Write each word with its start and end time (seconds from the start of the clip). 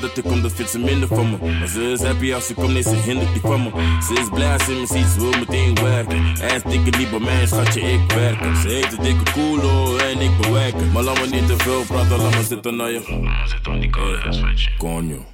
Dat 0.00 0.16
ik 0.16 0.24
kom, 0.24 0.42
dat 0.42 0.52
vindt 0.52 0.70
ze 0.70 0.78
minder 0.78 1.08
van 1.08 1.30
me. 1.30 1.52
Maar 1.58 1.68
ze 1.68 1.90
is 1.90 2.02
happy 2.02 2.32
als 2.34 2.46
ze 2.46 2.54
komt, 2.54 2.72
nee, 2.72 2.82
ze 2.82 2.96
hindert 2.96 3.32
die 3.32 3.40
van 3.40 3.62
me. 3.62 3.70
Ze 4.06 4.20
is 4.20 4.28
blij 4.28 4.52
als 4.52 4.64
ze 4.64 4.72
me 4.72 4.86
ziet, 4.86 5.06
ze 5.06 5.20
wil 5.20 5.38
meteen 5.38 5.74
werken. 5.74 6.24
Hij 6.24 6.60
dikke 6.68 6.98
lieve 6.98 7.18
man, 7.18 7.46
schatje, 7.46 7.80
ik 7.80 8.12
werk. 8.12 8.56
Ze 8.56 8.68
heeft 8.68 8.90
de 8.90 9.02
dikke 9.02 9.32
koelo 9.32 9.96
en 9.96 10.20
ik 10.20 10.30
bewerk. 10.40 10.74
Maar 10.92 11.02
laat 11.02 11.20
me 11.20 11.26
niet 11.26 11.46
te 11.46 11.54
veel 11.56 11.82
praten, 11.86 12.18
laat 12.18 12.36
me 12.36 12.42
zitten 12.42 12.76
naar 12.76 12.90
je. 12.90 13.02
Laat 13.08 13.20
me 13.20 13.48
zitten 13.48 13.72
aan 13.72 13.80
die 13.80 13.90
koude 13.90 14.18
rest, 14.18 14.76
Konjo. 14.78 15.33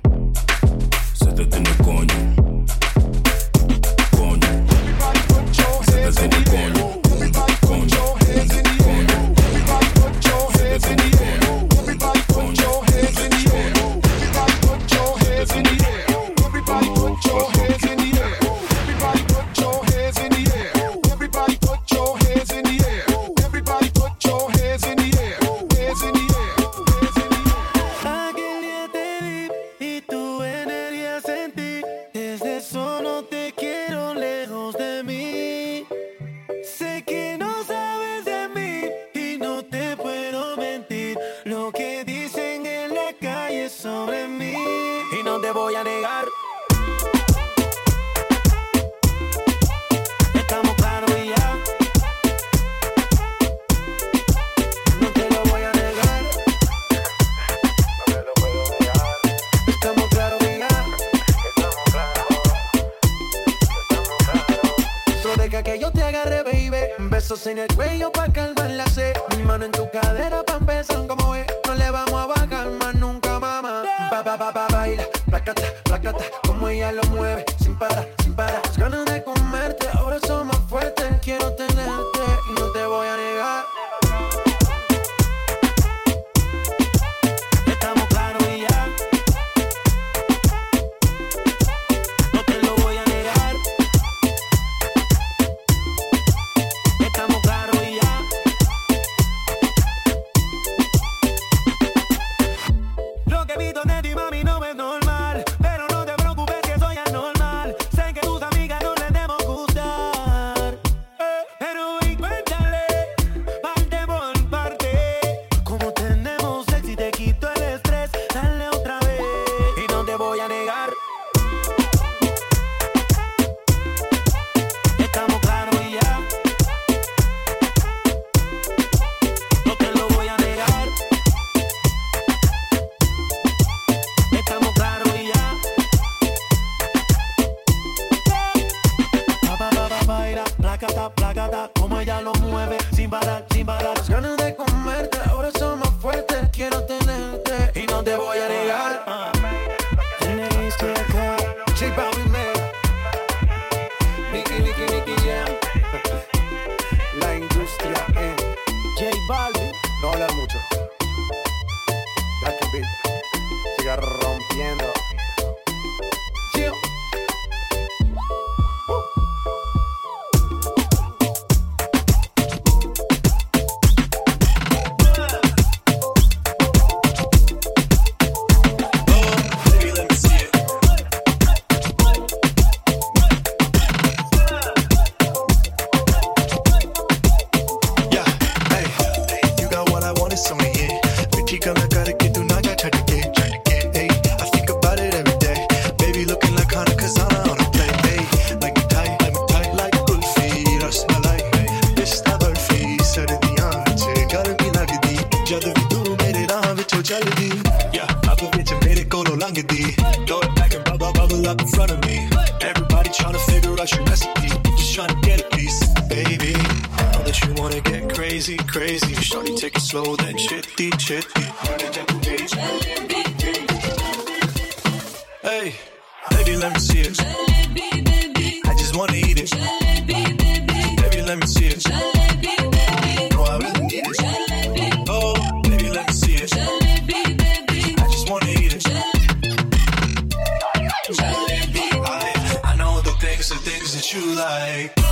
like 244.41 245.10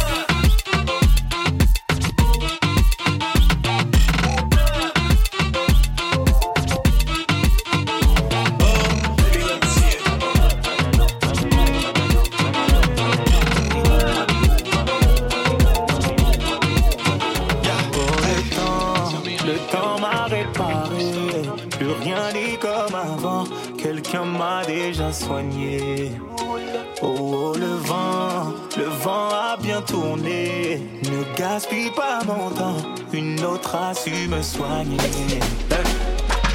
mantra 33.68 33.94
su 33.94 34.10
me 34.28 34.42
soigner. 34.42 35.40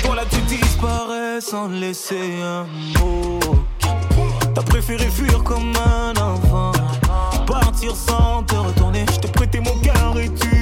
Voilà, 0.03 0.23
tu 0.25 0.41
disparais 0.41 1.41
sans 1.41 1.67
laisser 1.67 2.41
un 2.41 2.65
mot. 2.99 3.39
T'as 4.53 4.61
préféré 4.61 5.09
fuir 5.09 5.43
comme 5.43 5.73
un 5.85 6.13
enfant, 6.19 6.71
partir 7.45 7.95
sans 7.95 8.43
te 8.43 8.55
retourner. 8.55 9.05
Je 9.11 9.19
t'ai 9.19 9.27
prêté 9.29 9.59
mon 9.59 9.75
cœur 9.79 10.17
et 10.19 10.29
tu 10.29 10.52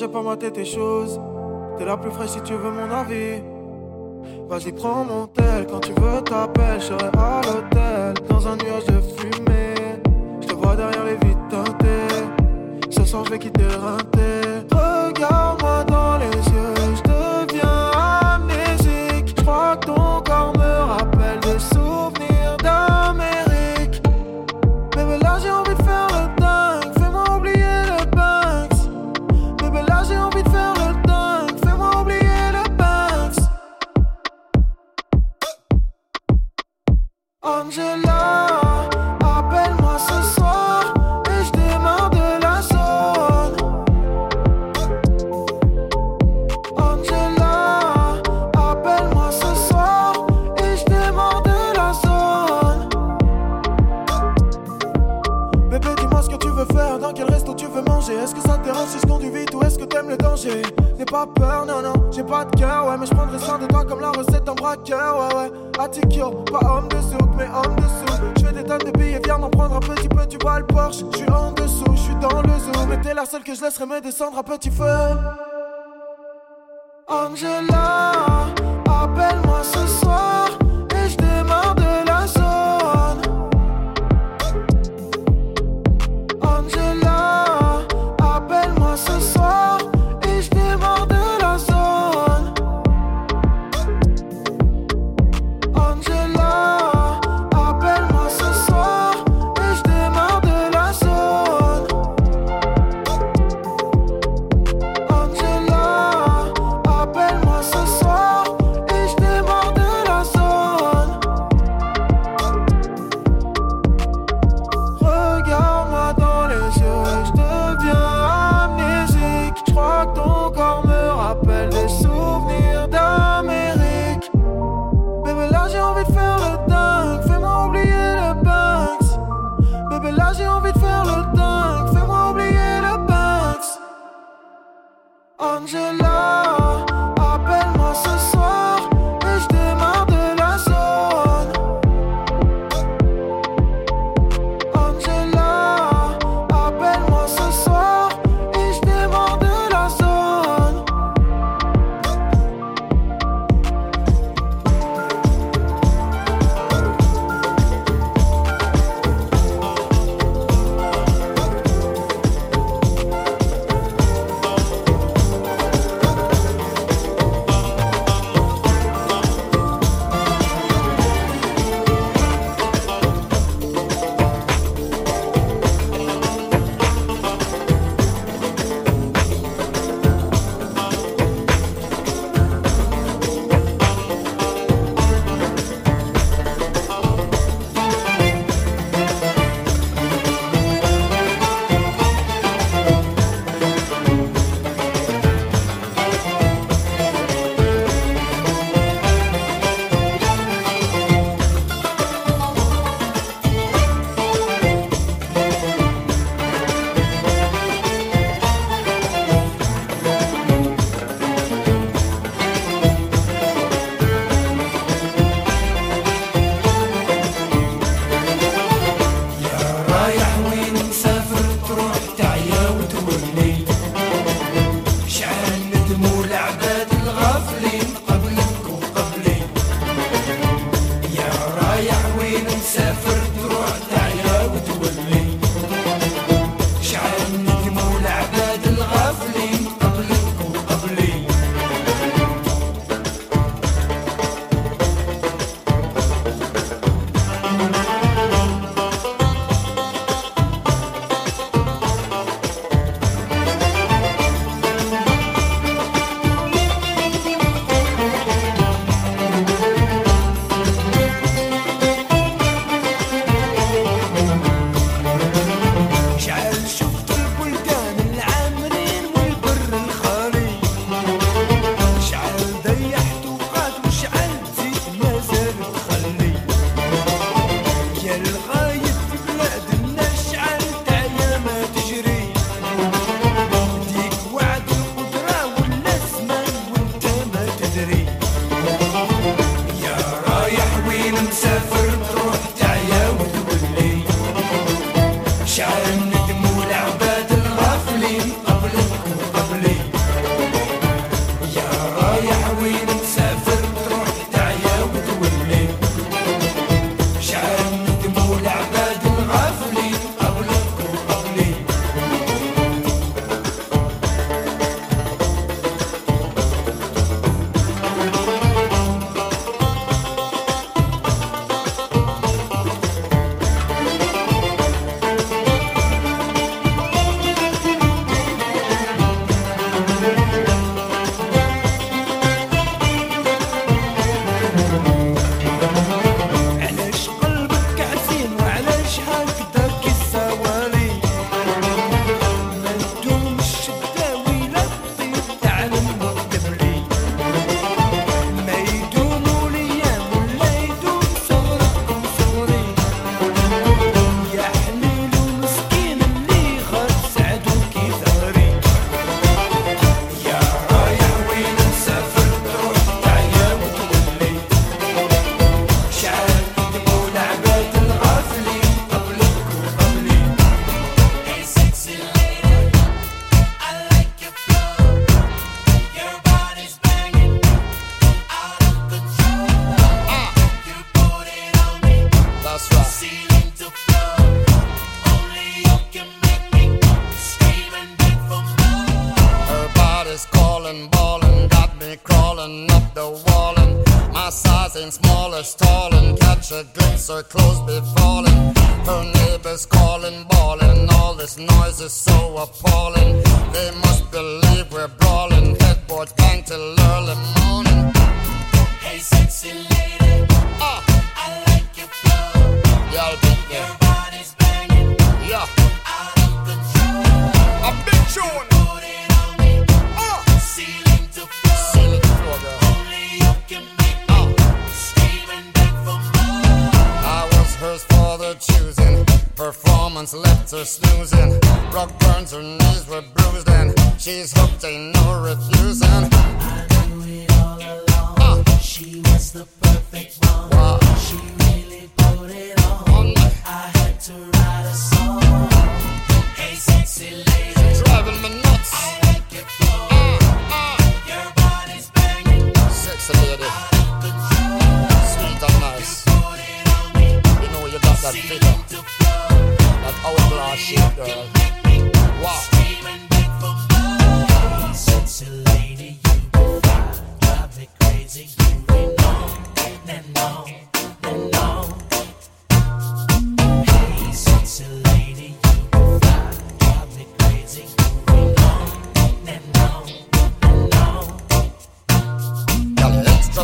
j'ai 0.00 0.08
pas 0.08 0.22
maté 0.22 0.50
tes 0.50 0.64
choses. 0.64 1.20
T'es 1.76 1.84
la 1.84 1.96
plus 1.98 2.10
fraîche 2.10 2.30
si 2.30 2.40
tu 2.42 2.54
veux 2.54 2.70
mon 2.70 2.90
avis. 2.90 3.42
Vas-y, 4.48 4.72
prends 4.72 5.04
mon 5.04 5.26
tel, 5.26 5.66
quand 5.66 5.80
tu 5.80 5.92
veux 5.92 6.22
t'appelles, 6.22 6.80
je 6.80 6.86
serai 6.86 7.10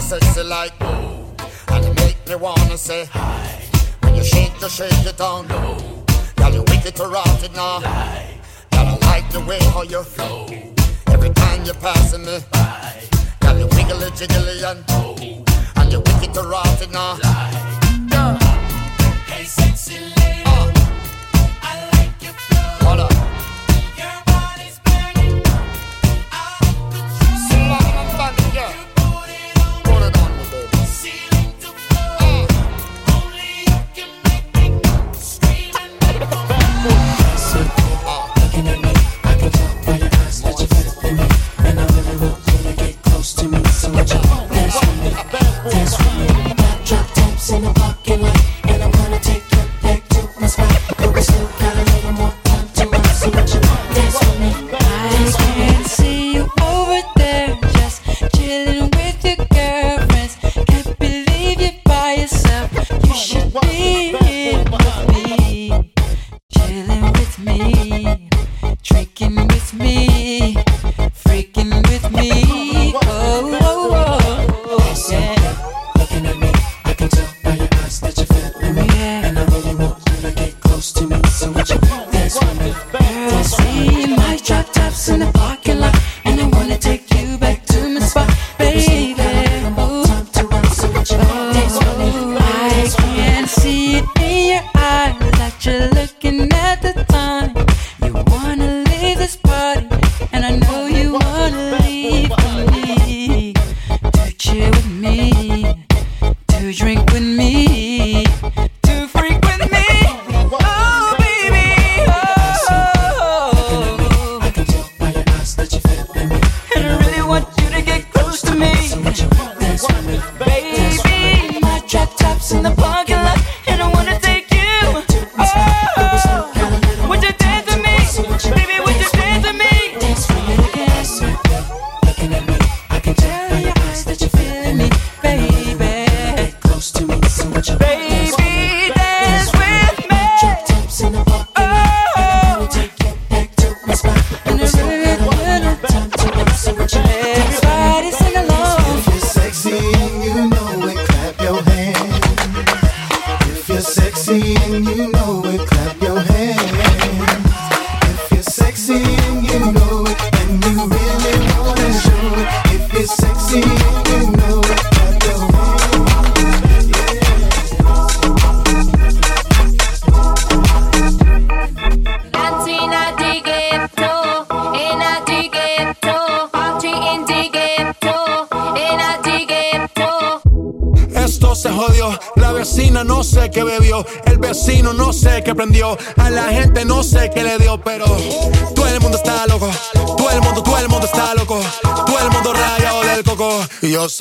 so 0.01 0.19
sexy 0.19 0.43
like 0.43 0.73
oh. 0.83 1.35
And 1.69 1.85
you 1.85 1.95
make 1.95 2.17
me 2.29 2.35
wanna 2.35 2.77
say 2.77 3.07
hi 3.07 3.63
When 4.03 4.15
you 4.15 4.25
shake, 4.25 4.53
you 4.61 4.69
shake 4.69 5.07
it 5.07 5.17
down 5.17 5.49
low 5.49 6.05
Girl, 6.37 6.53
you 6.53 6.63
wicked 6.69 6.97
to 6.97 7.05
rot 7.07 7.43
it 7.43 7.55
now 7.55 7.81
Lie. 7.81 8.39
Girl, 8.73 8.87
I 8.87 8.99
like 9.07 9.31
the 9.31 9.41
way 9.41 9.59
how 9.73 9.83
you 9.83 10.03
flow 10.03 10.47
Every 11.09 11.31
time 11.31 11.65
you're 11.65 11.75
passing 11.75 12.25
me 12.27 12.39
by 12.53 12.95
Girl, 13.41 13.59
you 13.59 13.67
wiggly, 13.69 14.11
jiggly 14.19 14.71
and 14.71 14.85
oh. 14.89 15.17
And 15.77 15.93
you 15.93 16.01
wicked 16.01 16.35
to 16.35 16.43
rot 16.43 16.83
it 16.83 16.91
now 16.91 17.15
Hey, 19.27 19.45
sexy 19.45 20.16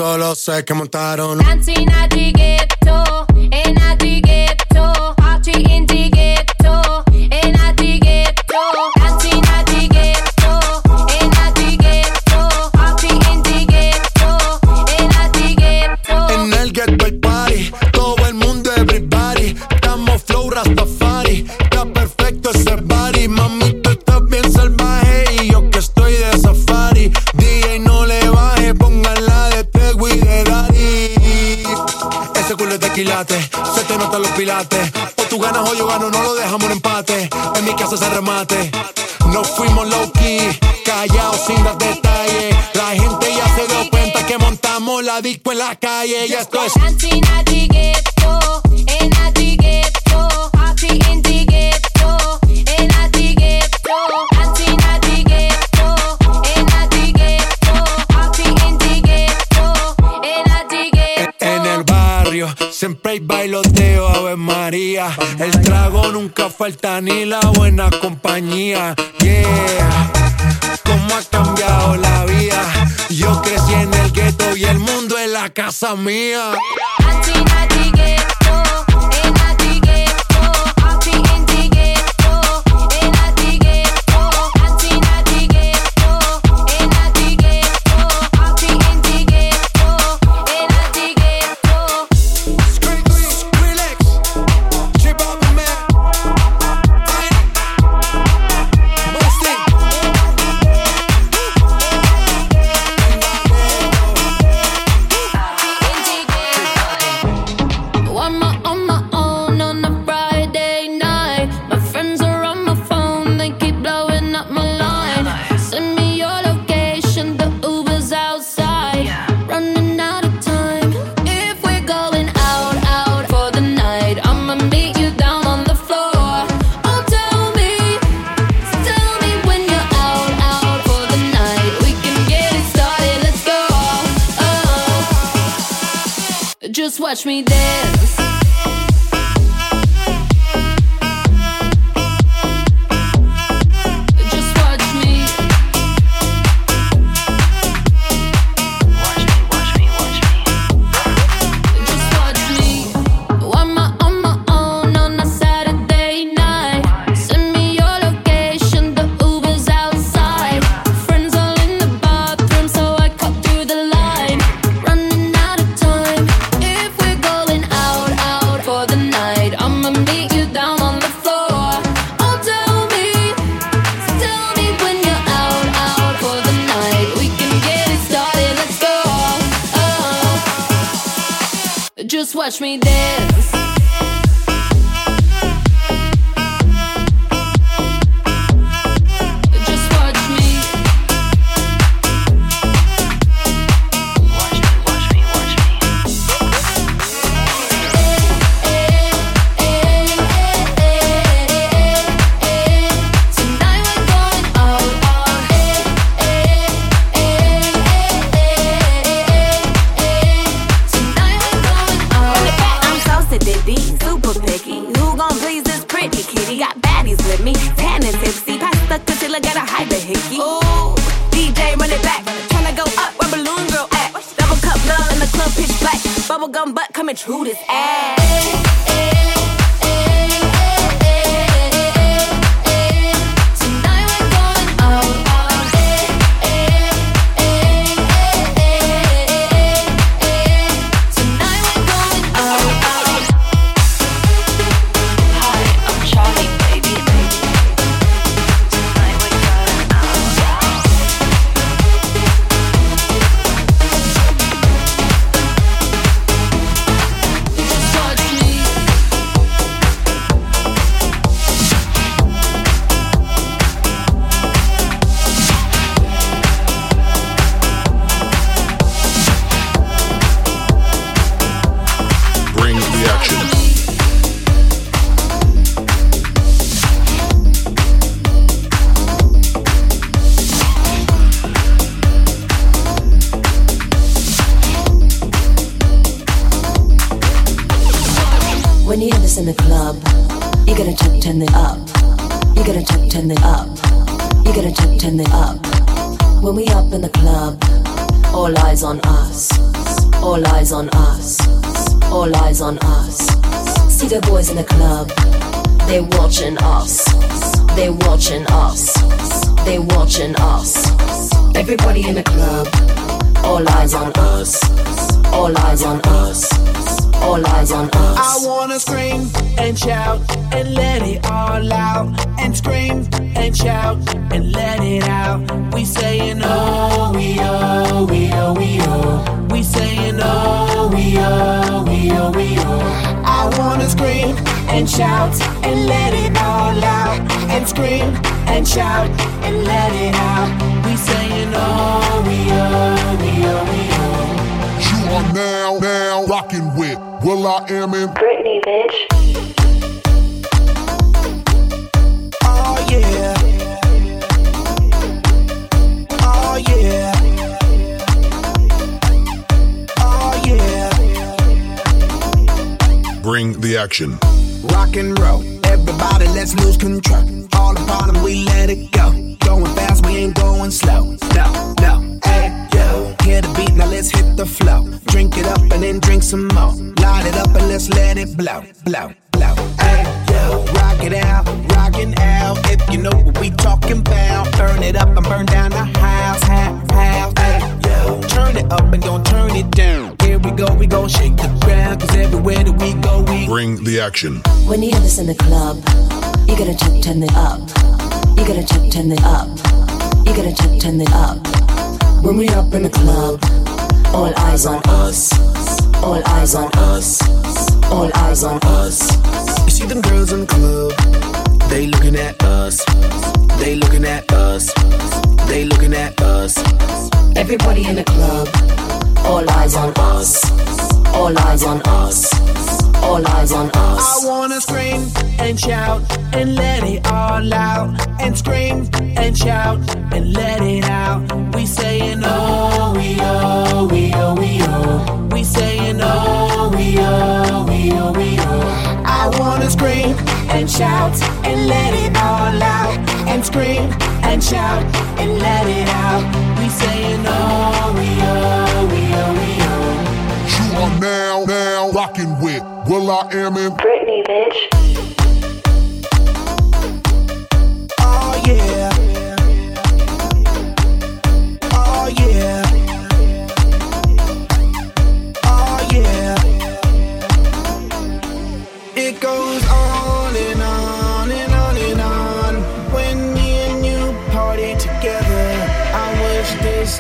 solo 0.06 0.36
sé 0.36 0.64
que 0.64 0.76
me 0.76 0.85
la 75.96 76.25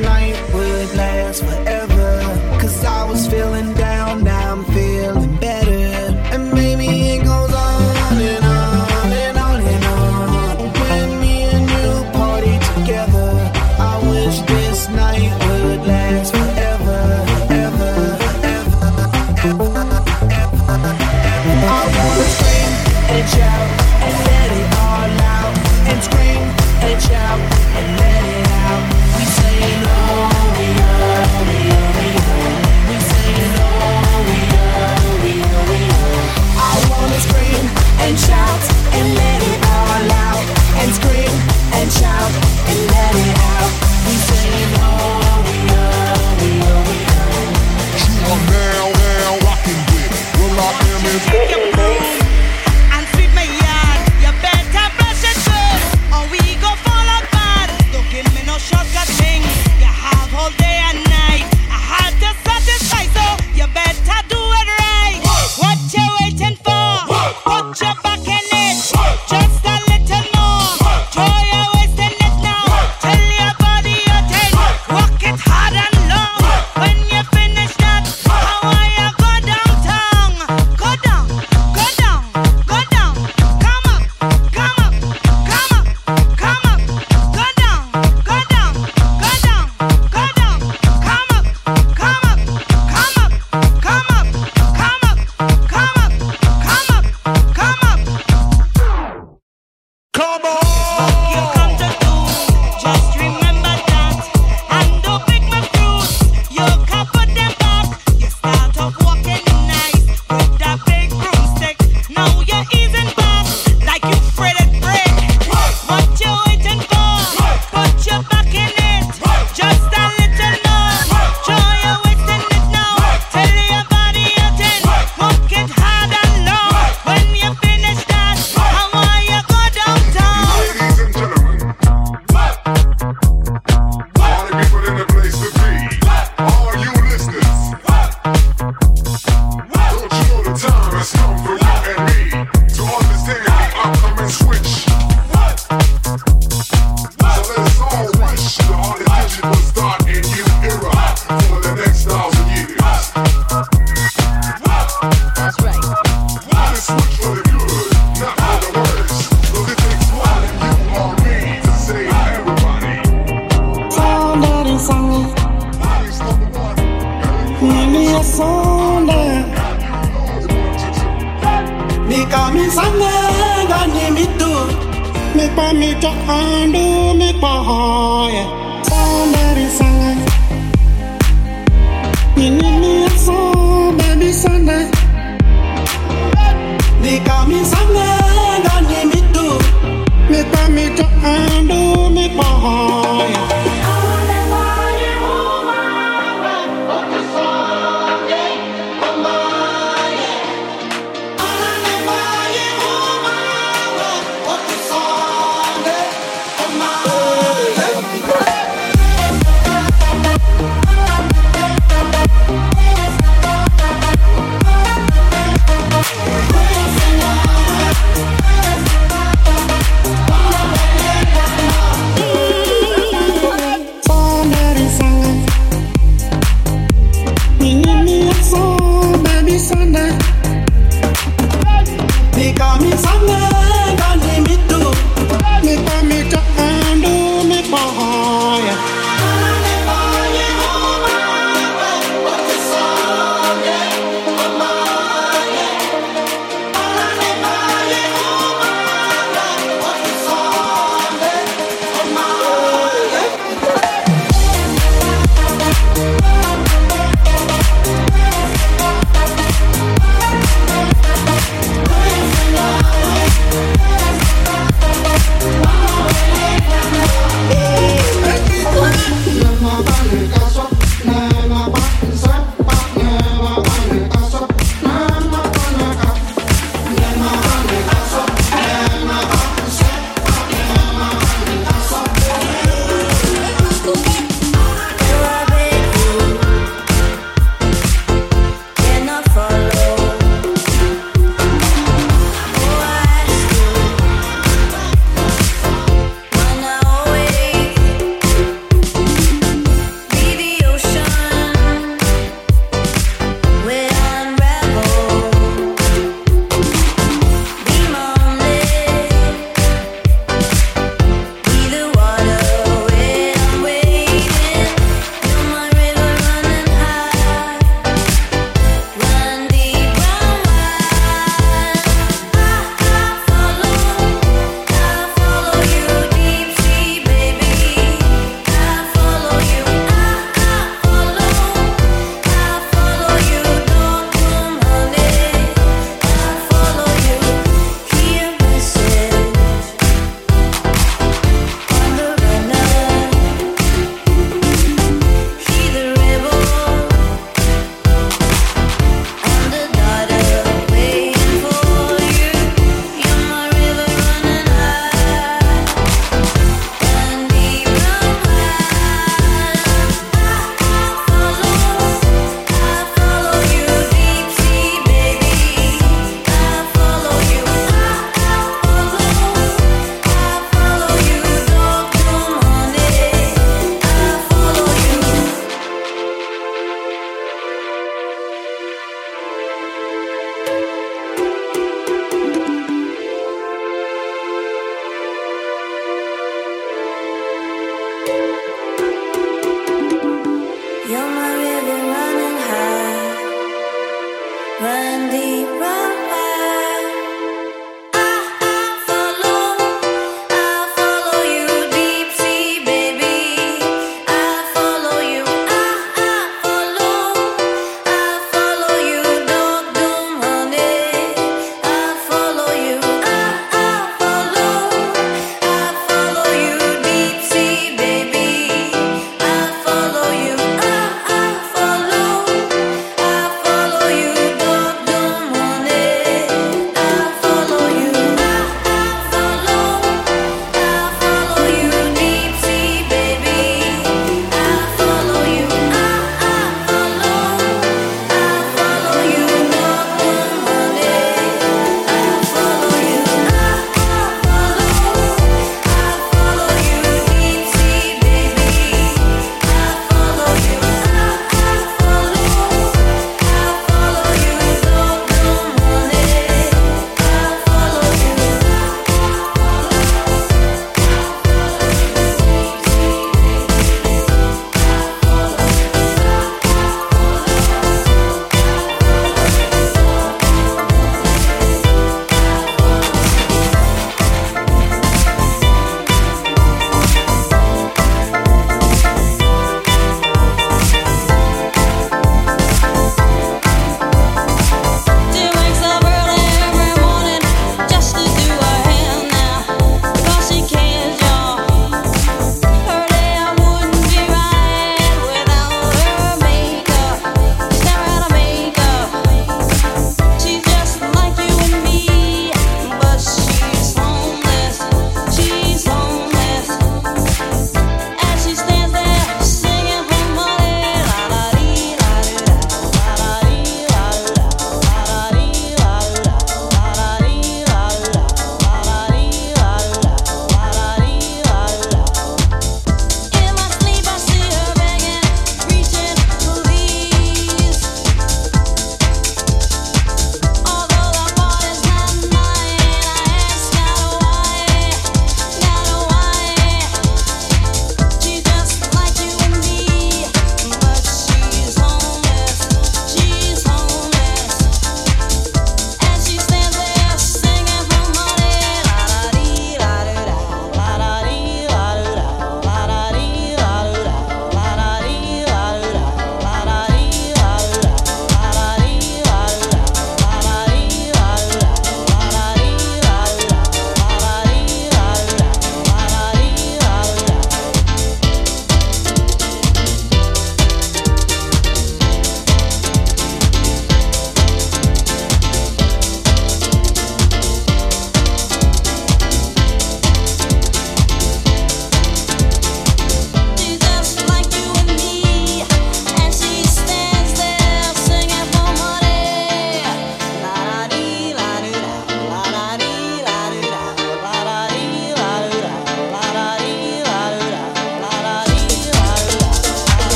night 0.00 0.36
would 0.52 0.94
last 0.94 1.44
forever. 1.44 1.79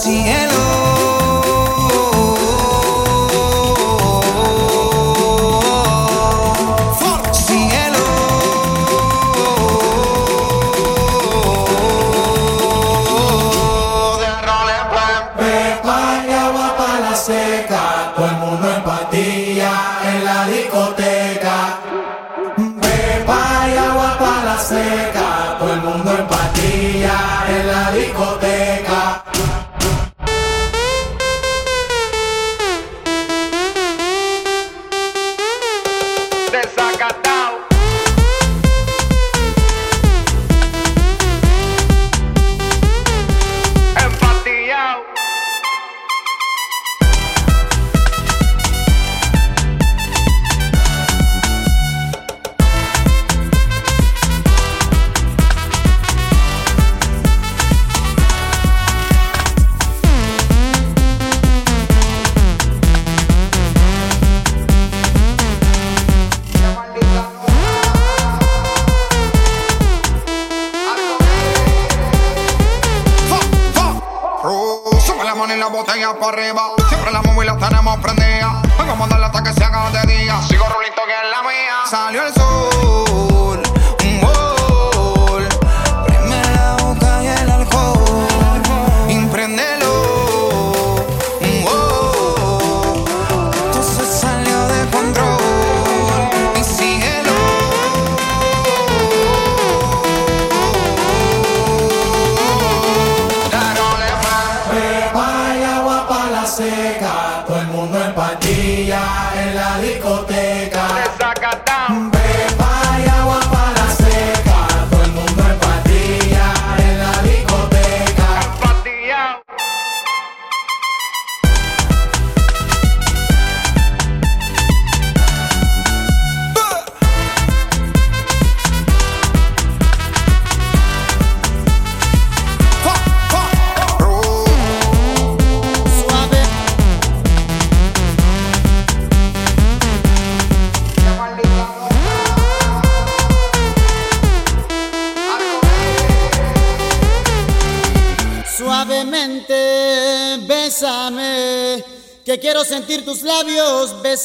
Días. 0.00 0.41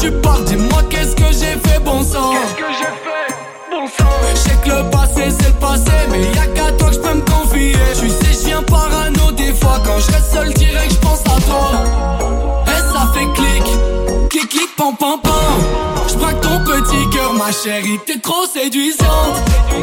tu 0.00 0.10
parles, 0.10 0.44
dis-moi 0.44 0.82
qu'est-ce 0.88 1.14
que 1.14 1.30
j'ai 1.32 1.56
fait, 1.68 1.78
bon 1.84 2.02
sang. 2.02 2.32
Qu'est-ce 2.32 2.54
que 2.54 2.72
j'ai 2.78 2.92
fait, 3.04 3.34
bon 3.70 3.86
sang? 3.86 4.10
Je 4.30 4.38
sais 4.38 4.56
que 4.64 4.68
le 4.70 4.90
passé, 4.90 5.36
c'est 5.38 5.48
le 5.48 5.54
passé, 5.60 5.92
mais 6.10 6.22
y'a 6.34 6.46
qu'à 6.46 6.72
toi 6.72 6.88
que 6.88 6.94
je 6.94 7.00
peux 7.00 7.14
me 7.14 7.20
confier. 7.20 7.74
Tu 8.00 8.08
sais, 8.08 8.32
je 8.32 8.46
viens 8.46 8.62
parano 8.62 9.30
des 9.32 9.52
fois, 9.52 9.78
quand 9.84 9.98
je 9.98 10.12
reste 10.12 10.32
seul, 10.32 10.52
direct, 10.54 10.92
je 10.92 10.98
pense 10.98 11.20
à 11.20 11.40
toi. 11.42 11.70
Et 12.66 12.80
ça 12.92 13.12
fait 13.12 13.26
clic, 13.34 13.64
clic, 14.30 14.48
clic, 14.48 14.76
pam, 14.76 14.96
pam, 14.96 15.20
pam. 15.22 15.32
Je 16.08 16.14
ton 16.14 16.64
petit 16.64 17.10
cœur, 17.10 17.34
ma 17.34 17.52
chérie, 17.52 17.98
t'es 18.06 18.18
trop 18.18 18.46
séduisante. 18.52 19.36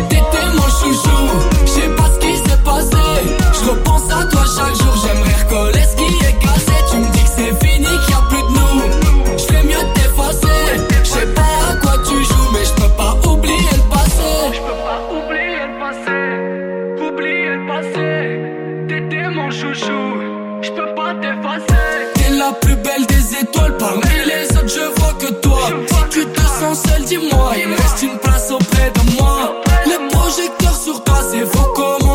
T'étais 0.10 0.46
mon 0.56 0.68
chouchou, 0.80 1.30
je 1.66 1.70
sais 1.70 1.90
pas 1.96 2.10
ce 2.14 2.20
qui 2.26 2.36
s'est 2.36 2.64
passé. 2.66 2.98
Je 3.54 3.70
repense 3.70 4.12
à 4.12 4.26
toi 4.26 4.42
chaque 4.44 4.76
jour, 4.76 4.96
j'aimerais 5.04 5.44
recoller 5.44 5.84
ce 5.84 5.96
qui 5.96 6.26
est. 6.26 6.27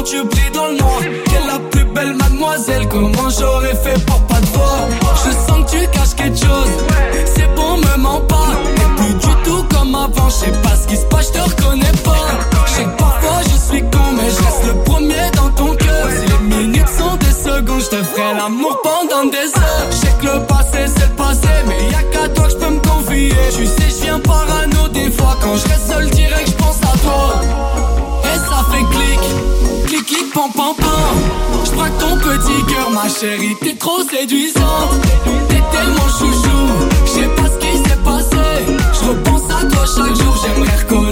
que 0.02 0.08
tu 0.08 0.50
dans 0.50 0.66
le 0.66 0.76
noir. 0.76 1.31
Ma 33.02 33.08
chérie, 33.08 33.56
t'es 33.60 33.74
trop 33.74 34.00
séduisant. 34.08 34.88
T'es 35.48 35.60
tellement 35.72 36.08
chouchou. 36.08 36.68
Je 37.04 37.10
sais 37.10 37.28
pas 37.34 37.48
ce 37.48 37.58
qui 37.58 37.76
s'est 37.78 37.96
passé. 38.04 38.36
Je 38.92 39.08
repense 39.08 39.42
à 39.50 39.64
toi 39.66 39.84
chaque 39.86 40.14
jour. 40.14 40.36
J'aimerais 40.40 40.76
reconnaître. 40.76 41.11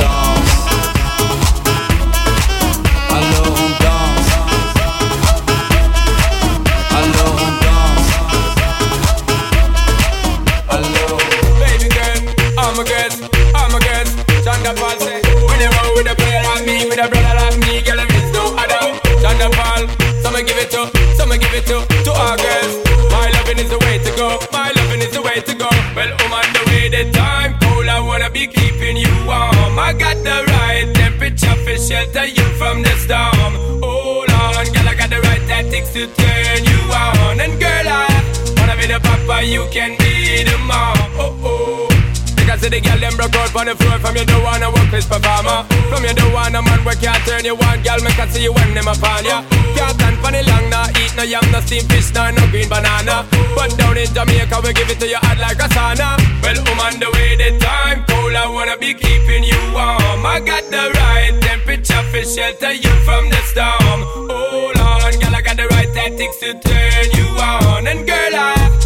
papa, 39.41 39.47
you 39.47 39.67
can 39.71 39.97
be 39.97 40.43
the 40.43 40.57
mom. 40.65 40.97
Oh 41.17 41.37
oh. 41.43 41.87
Because 42.35 42.61
the 42.61 42.81
girl 42.81 42.97
them 42.97 43.15
broke 43.15 43.35
out 43.37 43.53
on 43.55 43.65
the 43.69 43.75
floor 43.77 43.99
From 44.01 44.17
you 44.17 44.25
don't 44.25 44.43
wanna 44.43 44.71
work 44.73 44.89
this 44.89 45.05
performer. 45.05 45.63
From 45.93 46.03
you 46.03 46.13
don't 46.13 46.33
wanna 46.33 46.61
man 46.61 46.83
where 46.83 46.95
can't 46.95 47.21
turn 47.23 47.45
you 47.45 47.53
on 47.53 47.81
Girl, 47.85 48.01
make 48.01 48.17
I 48.17 48.27
see 48.27 48.43
you 48.43 48.51
when 48.51 48.73
them 48.73 48.87
upon 48.87 49.23
ya. 49.23 49.45
Can't 49.77 49.93
stand 49.93 50.17
for 50.19 50.31
the 50.33 50.41
long, 50.49 50.69
nah 50.73 50.89
Eat 50.97 51.13
no 51.15 51.23
yam, 51.23 51.45
no 51.51 51.61
steamed 51.61 51.85
fish, 51.91 52.11
nah, 52.13 52.31
no 52.31 52.41
green 52.49 52.67
banana. 52.67 53.29
But 53.55 53.77
down 53.77 53.97
in 53.97 54.09
Jamaica, 54.09 54.57
we 54.65 54.73
give 54.73 54.89
it 54.89 54.99
to 54.99 55.07
you 55.07 55.21
hot 55.21 55.37
like 55.37 55.61
a 55.61 55.69
sauna. 55.69 56.17
Well, 56.41 56.57
I'm 56.57 56.79
on 56.81 56.99
the 56.99 57.09
way, 57.13 57.37
the 57.37 57.61
time 57.61 58.03
cold 58.09 58.33
I 58.33 58.49
wanna 58.49 58.75
be 58.77 58.93
keeping 58.97 59.45
you 59.45 59.61
warm. 59.71 60.25
I 60.25 60.41
got 60.41 60.65
the 60.73 60.91
right 60.97 61.37
temperature 61.45 62.03
for 62.09 62.25
shelter 62.25 62.73
you 62.73 62.93
from 63.05 63.29
the 63.29 63.41
storm. 63.45 64.01
Hold 64.33 64.81
on, 64.81 65.13
girl, 65.21 65.35
I 65.37 65.41
got 65.45 65.57
the 65.61 65.67
right 65.77 65.93
tactics 65.93 66.41
to 66.41 66.57
turn 66.57 67.05
you 67.13 67.29
on. 67.37 67.85
And 67.85 68.01
girl, 68.09 68.33
I 68.33 68.80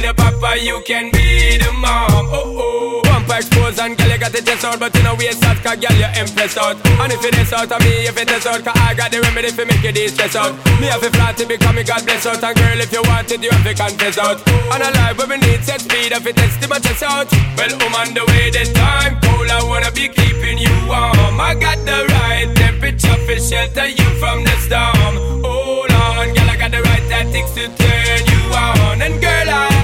be 0.00 0.06
the 0.06 0.14
papa, 0.14 0.58
you 0.60 0.80
can 0.86 1.10
be 1.10 1.58
the 1.58 1.72
mom. 1.72 2.30
Oh, 2.30 3.02
oh. 3.02 3.02
Bumper 3.02 3.36
expose 3.36 3.78
and 3.78 3.96
girl, 3.98 4.10
you 4.10 4.18
got 4.18 4.32
the 4.32 4.42
test 4.42 4.64
out 4.64 4.78
But 4.78 4.94
you 4.94 5.02
know 5.02 5.14
waste 5.14 5.42
out, 5.44 5.56
cause 5.62 5.78
girl, 5.78 5.96
you 5.98 6.08
impressed 6.14 6.58
out. 6.58 6.76
And 7.02 7.12
if 7.12 7.24
it 7.24 7.34
is 7.38 7.52
out 7.52 7.70
of 7.70 7.80
me, 7.82 8.06
if 8.06 8.16
it 8.16 8.30
is 8.30 8.46
out 8.46 8.62
Cause 8.62 8.78
I 8.78 8.94
got 8.94 9.10
the 9.10 9.20
remedy 9.20 9.50
for 9.50 9.66
make 9.66 9.82
you 9.82 9.92
de-stress 9.92 10.36
out. 10.36 10.54
Me 10.80 10.86
have 10.86 11.02
a 11.02 11.10
flat 11.10 11.36
to 11.38 11.46
become 11.46 11.76
me 11.76 11.82
God 11.82 12.04
bless 12.04 12.26
out 12.26 12.42
And 12.42 12.54
girl, 12.56 12.78
if 12.78 12.92
you 12.92 13.02
want 13.06 13.30
it, 13.30 13.42
you 13.42 13.50
have 13.50 13.64
to 13.64 13.74
confess 13.74 14.18
out. 14.18 14.38
And 14.46 14.82
a 14.82 14.90
life 14.94 15.18
where 15.18 15.28
we 15.28 15.36
need 15.38 15.64
set 15.64 15.80
speed 15.80 16.12
If 16.12 16.26
it 16.26 16.36
test 16.36 16.62
my 16.68 16.78
chest 16.78 17.02
out. 17.02 17.26
Well, 17.56 17.72
I'm 17.74 17.94
on 17.94 18.14
the 18.14 18.22
way, 18.28 18.50
the 18.50 18.64
time 18.70 19.18
cold 19.24 19.50
I 19.50 19.62
wanna 19.64 19.90
be 19.90 20.08
keeping 20.08 20.58
you 20.58 20.74
warm. 20.86 21.40
I 21.40 21.56
got 21.58 21.78
the 21.82 22.06
right 22.06 22.50
temperature 22.54 23.18
for 23.26 23.38
shelter 23.40 23.88
you 23.88 24.08
from 24.22 24.44
the 24.44 24.54
storm. 24.62 25.42
Hold 25.42 25.90
on, 25.90 26.34
girl, 26.34 26.50
I 26.50 26.56
got 26.56 26.70
the 26.70 26.82
right 26.82 27.04
tactics 27.08 27.50
to 27.58 27.66
turn 27.66 28.20
you 28.30 28.42
on. 28.54 29.02
And 29.02 29.16
girl, 29.20 29.48
I 29.48 29.77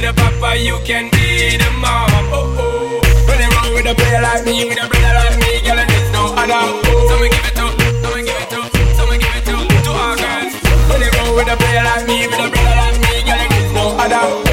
be 0.00 0.06
the 0.06 0.12
papa, 0.14 0.56
you 0.56 0.78
can 0.84 1.10
be 1.10 1.56
the 1.56 1.70
mom 1.80 2.08
Oh, 2.32 2.56
oh. 2.58 3.00
You 3.40 3.48
roll 3.56 3.74
with 3.74 3.86
a 3.86 3.94
player 3.94 4.22
like 4.22 4.44
me, 4.44 4.68
with 4.68 4.82
a 4.82 4.88
brother 4.88 5.14
like 5.14 5.38
me 5.40 5.60
Girl, 5.64 5.76
there's 5.76 6.10
no 6.12 6.32
other. 6.36 6.62
So 7.08 7.14
me 7.20 7.28
give 7.28 7.46
it 7.46 7.54
to, 7.56 7.66
so 8.02 8.08
me 8.14 8.22
give 8.22 8.36
it 8.36 8.48
to 8.50 8.60
So 8.96 9.02
me 9.08 9.18
give 9.18 9.36
it 9.36 9.44
to, 9.48 9.56
to 9.84 9.90
our 9.90 10.16
girls. 10.16 10.52
You 11.00 11.10
roll 11.18 11.36
with 11.36 11.52
a 11.52 11.56
player 11.56 11.84
like 11.84 12.06
me, 12.06 12.26
with 12.26 12.40
a 12.40 12.48
brother 12.48 12.76
like 12.80 12.98
me 13.00 13.12
Girl, 13.24 13.48
there's 13.48 13.72
no 13.72 13.84
other 13.98 14.49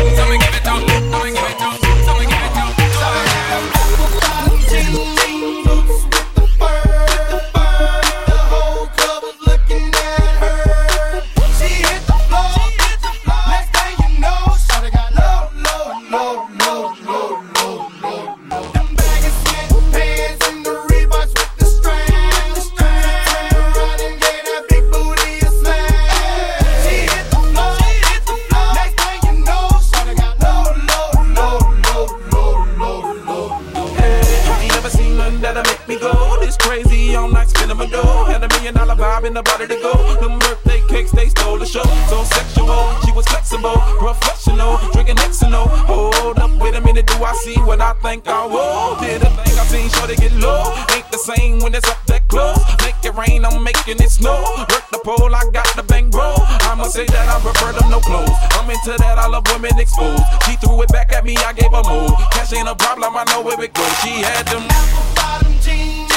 in 39.38 39.44
the 39.70 39.76
to 39.76 39.82
go. 39.82 39.94
Them 40.20 40.40
birthday 40.40 40.82
cakes, 40.90 41.12
they 41.12 41.30
stole 41.30 41.60
the 41.60 41.66
show. 41.66 41.84
So 42.10 42.24
sexual, 42.24 42.90
she 43.06 43.12
was 43.12 43.26
flexible, 43.28 43.78
professional, 44.00 44.78
drinking 44.94 45.18
Xano. 45.18 45.68
Hold 45.86 46.40
up, 46.40 46.52
wait 46.58 46.76
a 46.76 46.82
minute, 46.82 47.06
do 47.06 47.24
I 47.24 47.34
see 47.34 47.56
what 47.62 47.82
I 47.82 47.94
think 48.02 48.28
I 48.28 48.46
will? 48.46 48.98
Did 49.00 49.22
a 49.22 49.30
thing 49.30 49.60
I 49.60 49.66
seen, 49.70 49.90
sure 49.90 50.08
they 50.08 50.16
get 50.16 50.34
low. 50.34 50.74
Ain't 50.96 51.10
the 51.12 51.18
same 51.18 51.60
when 51.60 51.76
it's 51.76 51.88
up 51.88 52.04
that 52.08 52.28
close. 52.28 52.58
Make 52.82 52.98
it 53.04 53.14
rain, 53.16 53.46
I'm 53.46 53.64
making 53.64 54.02
it 54.02 54.10
snow. 54.10 54.42
Work 54.72 54.90
the 54.92 55.00
pole, 55.04 55.34
I 55.34 55.44
got 55.52 55.70
the 55.76 55.84
bang 55.84 56.10
bro. 56.10 56.34
I'ma 56.66 56.86
say 56.86 57.06
that 57.06 57.30
I 57.30 57.40
prefer 57.40 57.74
them 57.78 57.92
no 57.92 58.00
clothes. 58.00 58.34
I'm 58.58 58.70
into 58.70 58.98
that, 58.98 59.18
I 59.18 59.28
love 59.28 59.46
women 59.52 59.78
exposed. 59.78 60.24
She 60.46 60.56
threw 60.58 60.82
it 60.82 60.90
back 60.90 61.14
at 61.14 61.24
me, 61.24 61.36
I 61.38 61.54
gave 61.54 61.72
her 61.72 61.84
more. 61.86 62.16
Cash 62.34 62.54
ain't 62.54 62.68
a 62.68 62.76
problem, 62.76 63.16
I 63.16 63.24
know 63.30 63.42
where 63.42 63.62
it 63.62 63.74
goes. 63.74 63.94
She 64.02 64.22
had 64.26 64.48
them. 64.48 64.66
apple 64.66 65.14
Bottom 65.16 65.54
jeans. 65.62 66.08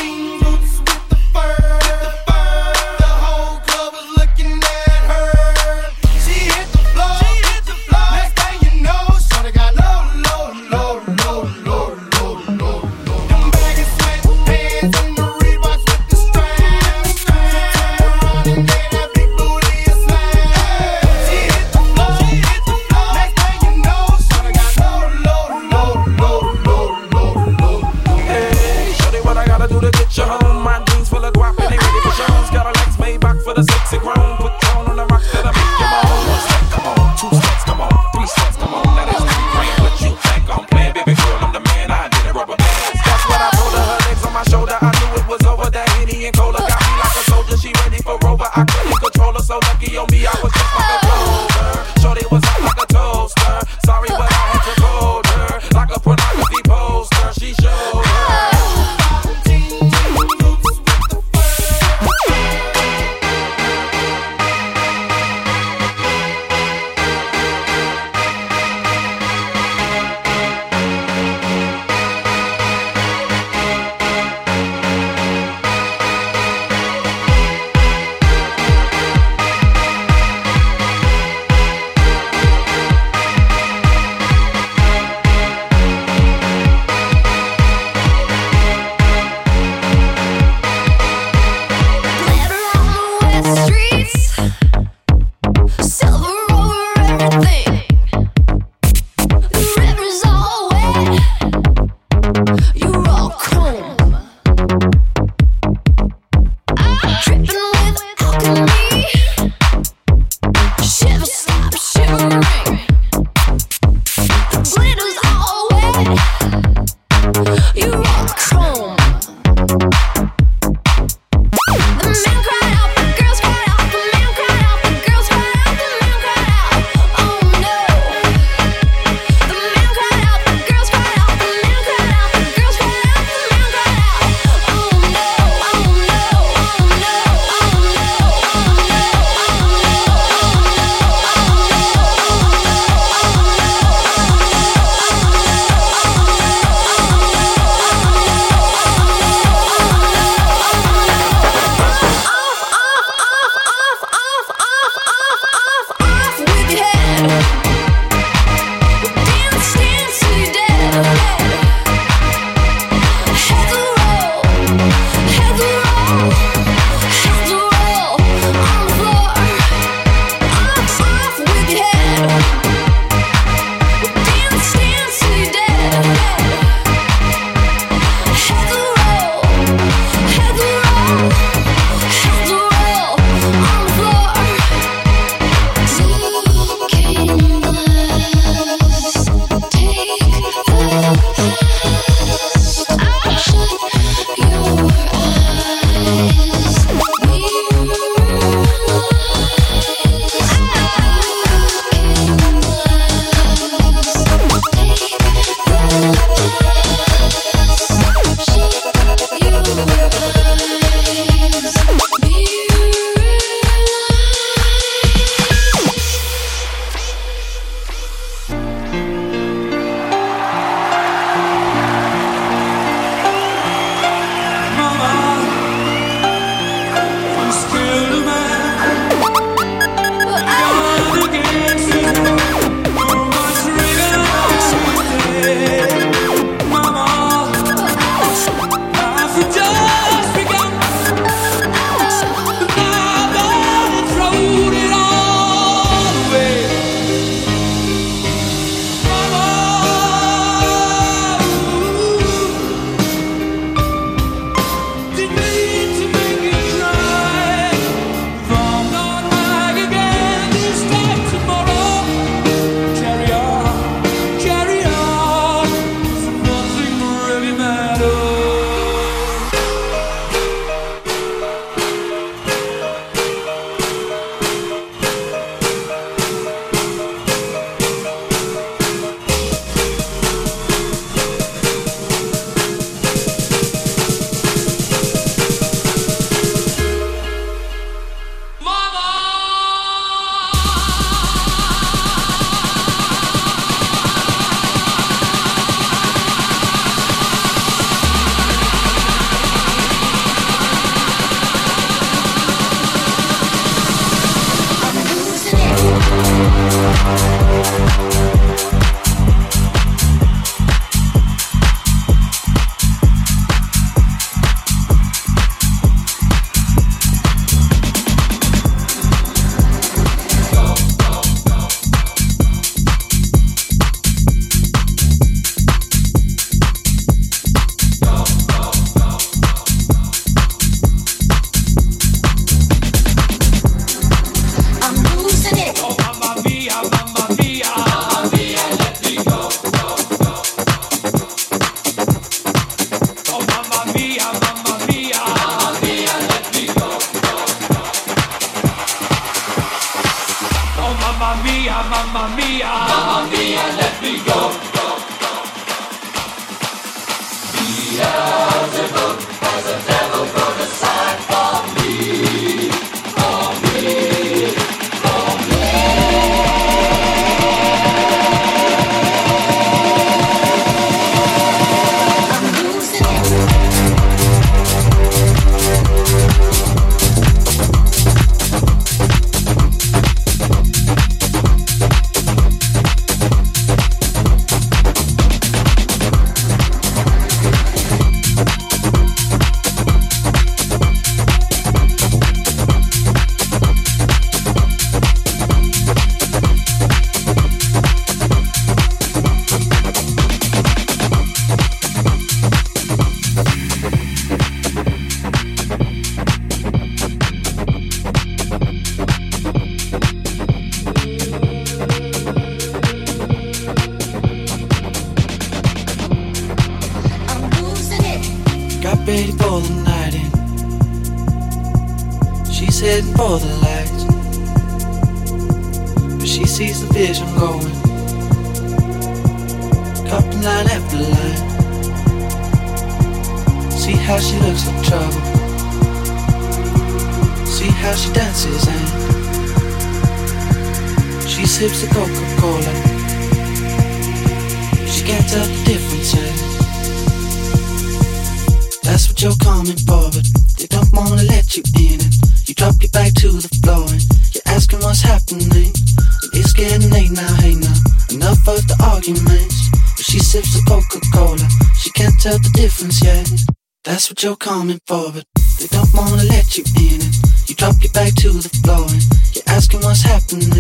coming 464.51 464.81
forward. 464.85 465.25
They 465.61 465.69
don't 465.69 465.95
wanna 465.95 466.25
let 466.25 466.59
you 466.59 466.65
in 466.83 466.99
it. 466.99 467.15
You 467.47 467.55
drop 467.55 467.77
your 467.81 467.93
back 467.93 468.13
to 468.19 468.31
the 468.35 468.51
floor 468.67 468.83
and 468.91 468.99
you're 469.31 469.47
asking 469.47 469.79
what's 469.87 470.03
happening. 470.03 470.51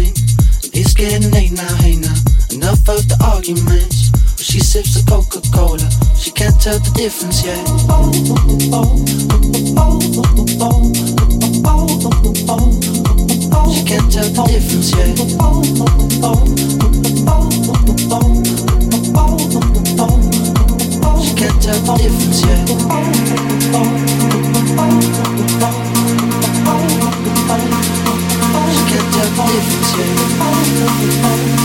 And 0.62 0.70
it's 0.78 0.94
getting 0.94 1.28
late 1.32 1.50
now, 1.50 1.74
hey 1.82 1.96
now. 1.96 2.14
Enough 2.54 2.86
of 2.86 3.02
the 3.10 3.18
arguments. 3.18 4.14
Well, 4.14 4.46
she 4.46 4.60
sips 4.60 4.94
a 4.94 5.02
Coca 5.10 5.42
Cola. 5.50 5.90
She 6.14 6.30
can't 6.30 6.54
tell 6.62 6.78
the 6.78 6.90
difference 6.94 7.42
yet. 7.42 7.58
Oh, 7.90 8.14
oh, 8.70 8.94
oh, 13.50 13.74
she 13.74 13.82
can't 13.90 14.06
tell 14.06 14.30
the 14.30 14.46
difference 14.46 14.94
yet. 14.94 15.18
She 21.26 21.34
can't 21.34 21.58
tell 21.58 21.80
the 21.82 21.94
difference 21.98 22.40
yet. 22.46 23.59
Get 23.70 23.78
that 29.14 29.30
difference, 29.46 29.92
yeah. 29.96 31.59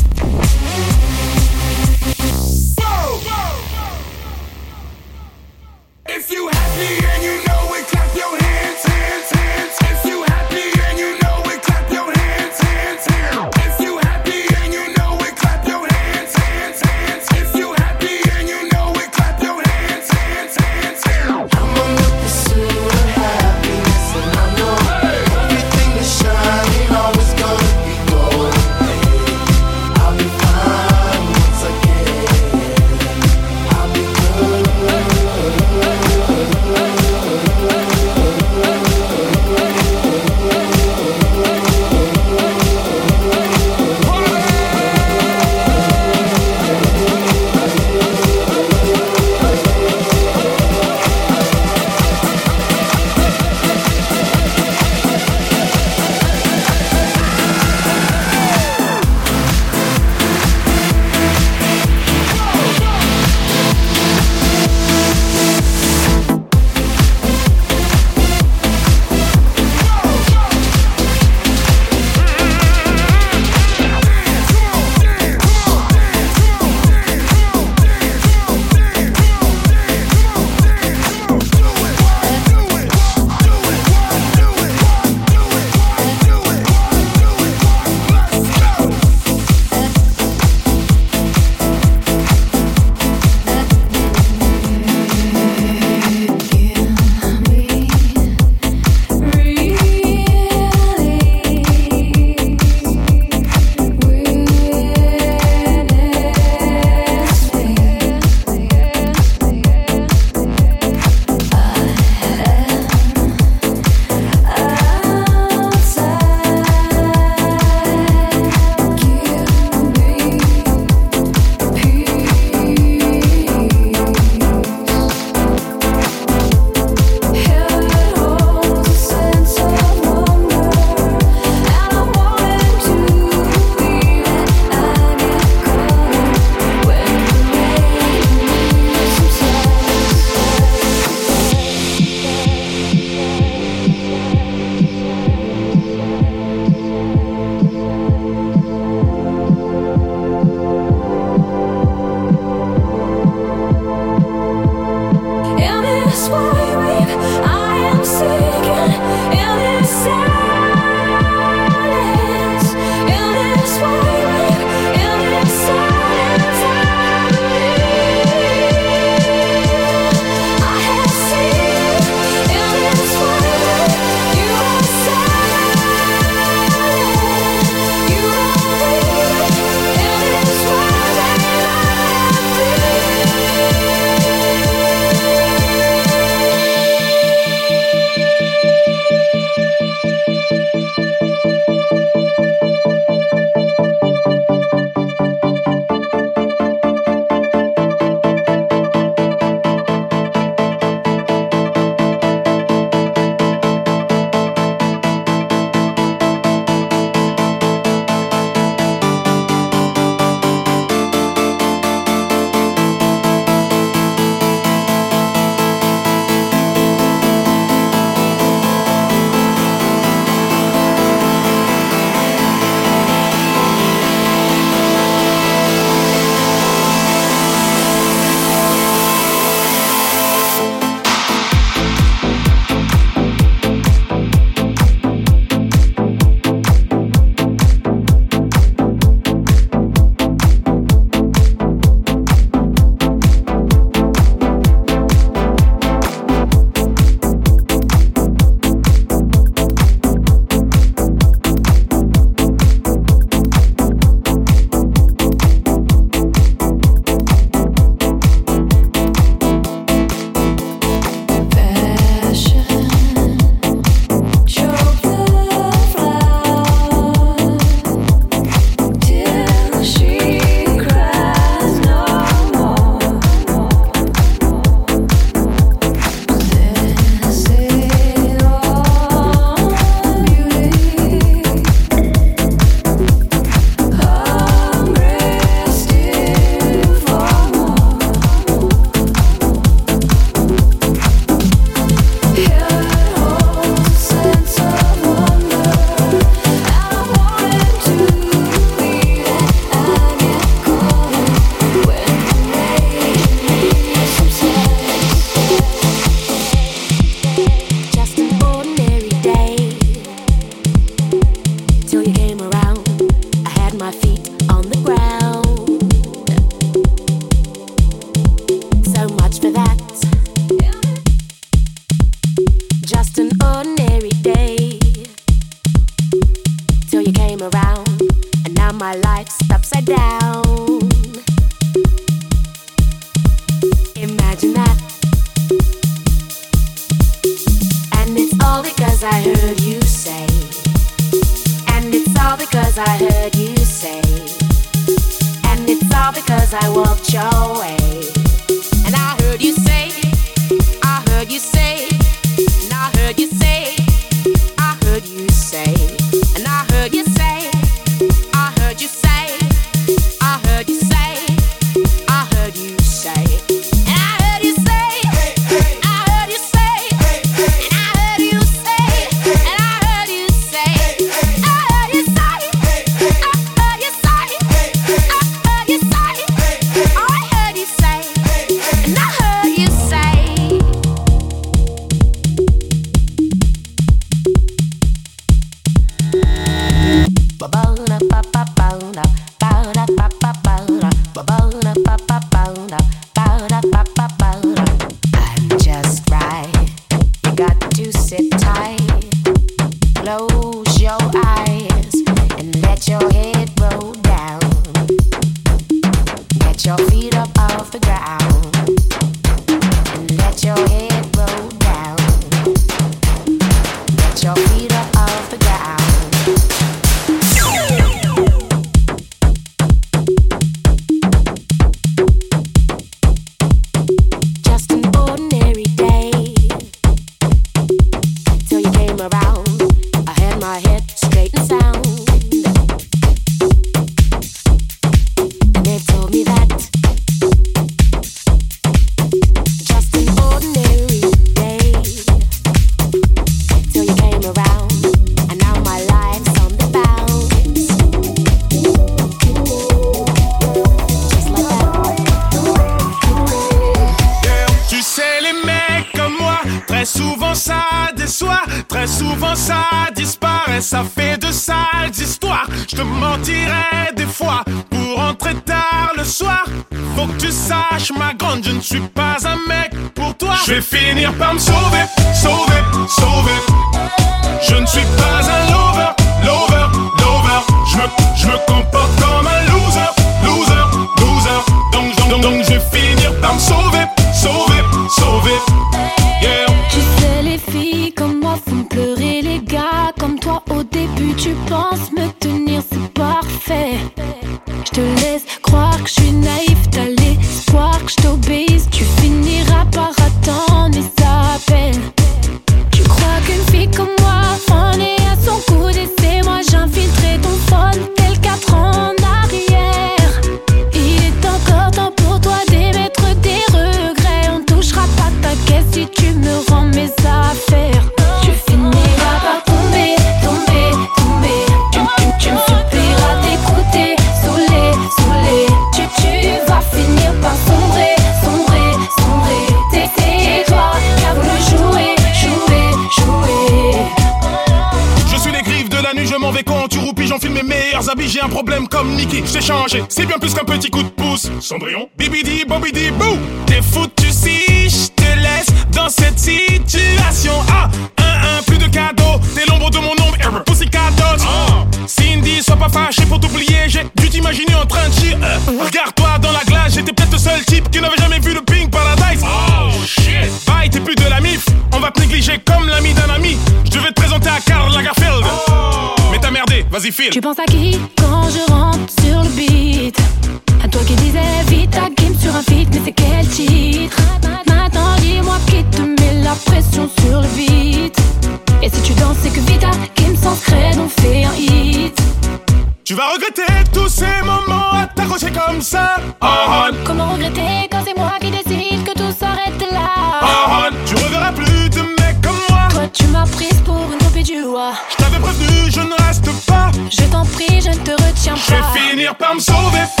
Par 599.13 599.35
me 599.35 599.39
sauver, 599.39 600.00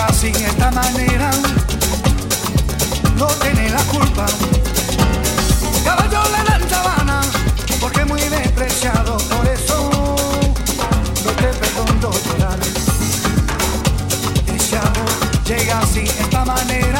sigas 0.00 0.16
sin 0.16 0.34
esta 0.46 0.70
manera, 0.70 1.30
no 3.16 3.26
tiene 3.26 3.70
la 3.70 3.82
culpa. 3.84 4.26
Caballo 5.84 6.22
le 6.32 6.50
dan 6.50 6.68
sabana, 6.68 7.20
porque 7.80 8.04
muy 8.04 8.20
despreciado, 8.20 9.16
por 9.18 9.46
eso 9.48 9.90
no 11.24 11.30
te 11.32 11.48
perdono 11.48 12.10
llorar. 12.26 12.58
Ese 14.46 14.76
amor 14.78 15.44
llega 15.44 15.86
sin 15.86 16.06
esta 16.06 16.44
manera. 16.44 16.99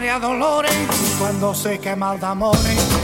María 0.00 0.18
Dolores, 0.18 0.72
cuando 1.18 1.54
se 1.54 1.78
quema 1.78 2.14
el 2.14 2.24
amores. 2.24 2.99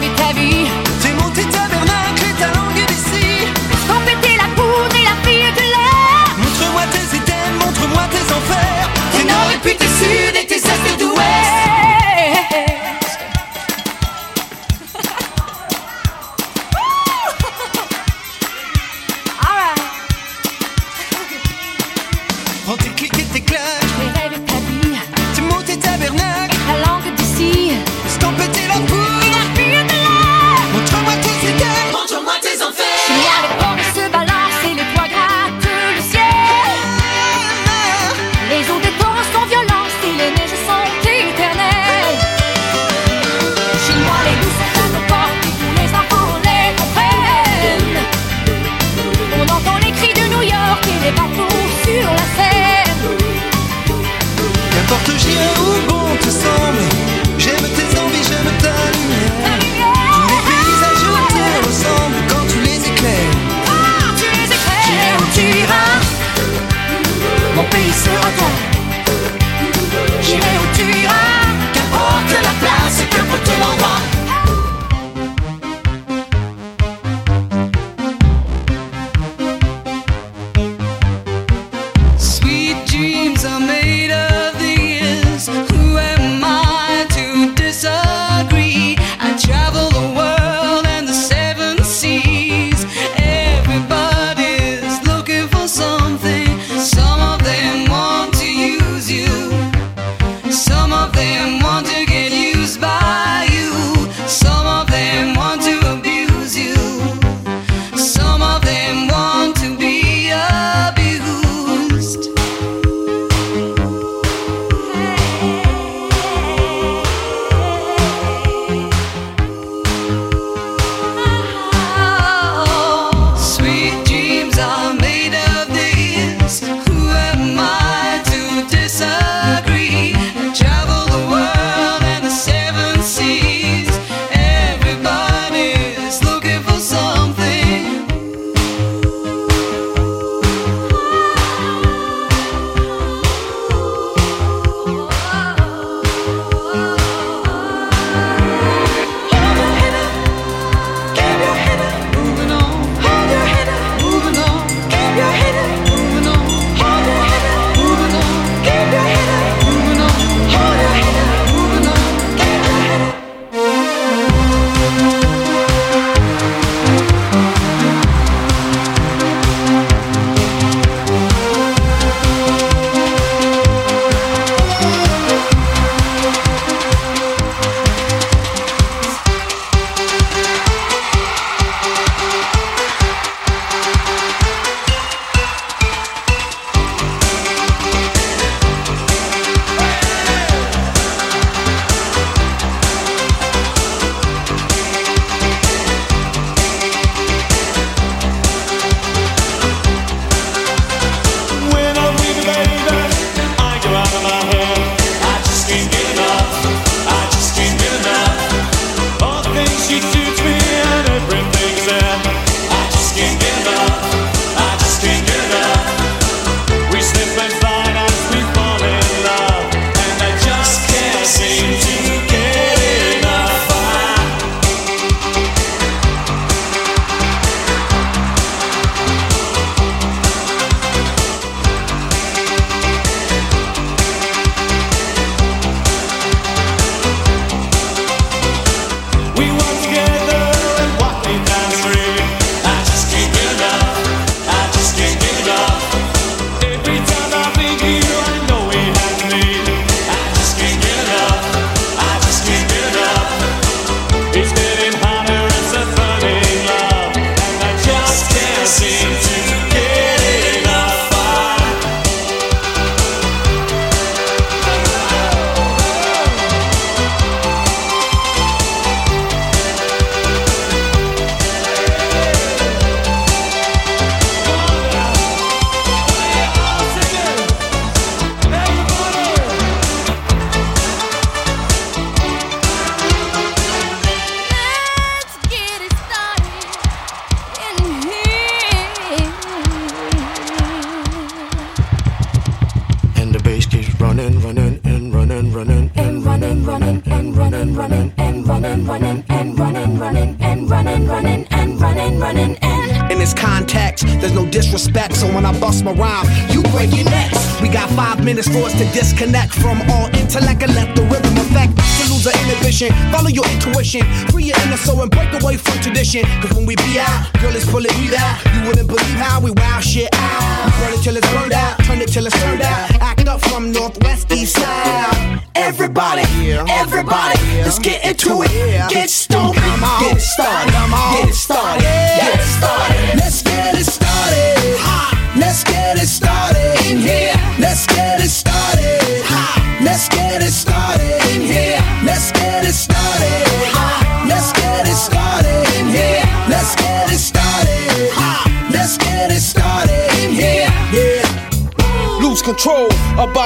Claques 0.00 0.36
et 0.36 0.55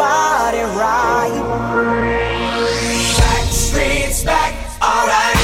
body 0.00 0.64
right. 0.80 1.30
Back 3.18 3.46
streets 3.52 4.24
back, 4.24 4.52
alright. 4.80 5.36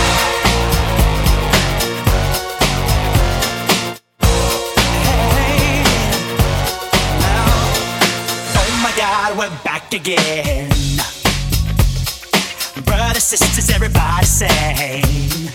Oh 8.57 8.71
my 8.83 8.93
God, 8.97 9.37
we're 9.37 9.57
back 9.63 9.93
again. 9.93 10.71
Brothers, 12.87 13.25
sisters, 13.25 13.69
everybody 13.71 14.25
sing. 14.25 15.51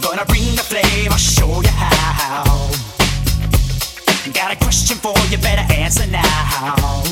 Gonna 0.00 0.24
bring 0.26 0.54
the 0.54 0.62
flame, 0.62 1.10
I'll 1.10 1.18
show 1.18 1.62
you 1.62 1.74
how. 1.82 2.44
Got 4.32 4.52
a 4.52 4.56
question 4.56 4.96
for 4.98 5.14
you, 5.30 5.38
better 5.38 5.66
answer 5.74 6.06
now. 6.06 7.05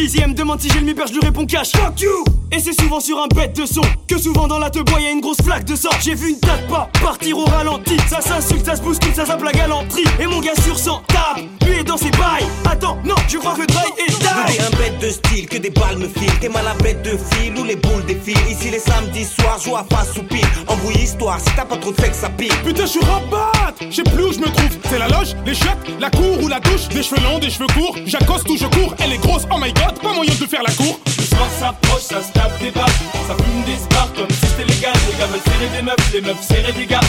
Elle 0.00 0.28
me 0.28 0.34
demande 0.34 0.60
si 0.60 0.68
j'ai 0.70 0.78
le 0.78 0.86
mi 0.86 0.94
je 0.94 1.12
lui 1.12 1.20
réponds 1.20 1.44
cash 1.44 1.72
Fuck 1.72 2.00
you 2.00 2.24
Et 2.52 2.60
c'est 2.60 2.72
souvent 2.72 3.00
sur 3.00 3.18
un 3.18 3.26
bête 3.34 3.56
de 3.56 3.66
son 3.66 3.80
Que 4.06 4.16
souvent 4.16 4.46
dans 4.46 4.58
la 4.58 4.70
te 4.70 4.78
bois 4.78 5.00
y'a 5.00 5.10
une 5.10 5.20
grosse 5.20 5.42
flaque 5.42 5.64
de 5.64 5.74
sang 5.74 5.90
J'ai 6.00 6.14
vu 6.14 6.30
une 6.30 6.38
date 6.38 6.68
pas 6.68 6.88
partir 7.02 7.36
au 7.36 7.44
ralenti 7.44 7.96
Ça 8.08 8.20
s'insulte, 8.20 8.64
ça 8.64 8.76
se 8.76 8.82
bouscule, 8.82 9.14
ça 9.14 9.26
zappe 9.26 9.42
la 9.42 9.52
galanterie 9.52 10.04
Et 10.20 10.26
mon 10.26 10.40
gars 10.40 10.54
sur 10.62 10.78
100 10.78 11.02
tape, 11.08 11.42
lui 11.66 11.80
est 11.80 11.84
dans 11.84 11.96
ses 11.96 12.10
bails 12.10 12.46
Attends, 12.70 12.98
non, 13.04 13.16
je 13.28 13.38
crois 13.38 13.54
que 13.54 13.66
Dry 13.66 13.86
est 14.06 14.18
t'es 14.46 14.60
un 14.60 14.70
bête 14.78 14.98
de 15.00 15.10
style, 15.10 15.46
que 15.46 15.58
des 15.58 15.70
balles 15.70 15.98
me 15.98 16.08
filent. 16.08 16.38
T'es 16.40 16.48
mal 16.48 16.66
à 16.66 16.74
bête 16.82 17.02
de 17.02 17.10
fil 17.10 17.56
ou 17.58 17.64
les 17.64 17.76
boules 17.76 18.04
défilent. 18.06 18.36
Ici 18.48 18.70
les 18.70 18.78
samedis 18.78 19.24
soirs, 19.24 19.58
joue 19.64 19.76
à 19.76 19.84
face 19.90 20.16
ou 20.18 20.22
pile. 20.22 20.46
Embrouille 20.66 21.02
histoire, 21.02 21.38
si 21.40 21.50
t'as 21.56 21.64
pas 21.64 21.76
trop 21.76 21.92
de 21.92 22.00
sexe, 22.00 22.18
ça 22.18 22.28
pile. 22.30 22.52
Putain, 22.64 22.82
je 22.82 22.90
suis 22.90 23.00
rabat 23.00 23.74
Je 23.80 23.96
sais 23.96 24.02
plus 24.02 24.24
où 24.24 24.32
je 24.32 24.38
me 24.38 24.46
trouve. 24.46 24.78
C'est 24.88 24.98
la 24.98 25.08
loge, 25.08 25.34
les 25.44 25.54
chiottes, 25.54 25.78
la 26.00 26.10
cour 26.10 26.42
ou 26.42 26.48
la 26.48 26.60
douche. 26.60 26.88
Des 26.88 27.02
cheveux 27.02 27.22
longs, 27.22 27.38
des 27.38 27.50
cheveux 27.50 27.66
courts. 27.74 27.96
J'accoste 28.06 28.48
ou 28.48 28.56
je 28.56 28.66
cours. 28.66 28.94
Elle 28.98 29.12
est 29.12 29.18
grosse, 29.18 29.46
oh 29.50 29.58
my 29.58 29.72
god, 29.72 29.77
moyen 30.18 30.34
de 30.34 30.46
faire 30.46 30.62
la 30.64 30.72
cour. 30.72 30.98
Le 31.06 31.22
soir 31.22 31.48
s'approche, 31.60 32.02
ça 32.02 32.20
se 32.20 32.32
tape 32.32 32.58
des 32.60 32.72
barres 32.72 32.88
Ça 33.28 33.36
fume 33.38 33.62
des 33.64 33.78
stars 33.78 34.12
comme 34.14 34.30
si 34.30 34.46
c'était 34.46 34.64
légal. 34.64 34.92
Les 35.06 35.16
gars 35.18 35.26
veulent 35.26 35.46
serrer 35.46 35.70
des 35.76 35.82
meufs, 35.82 36.12
les 36.12 36.20
meufs 36.20 36.42
serrer 36.42 36.72
des 36.72 36.86
gars 36.86 37.00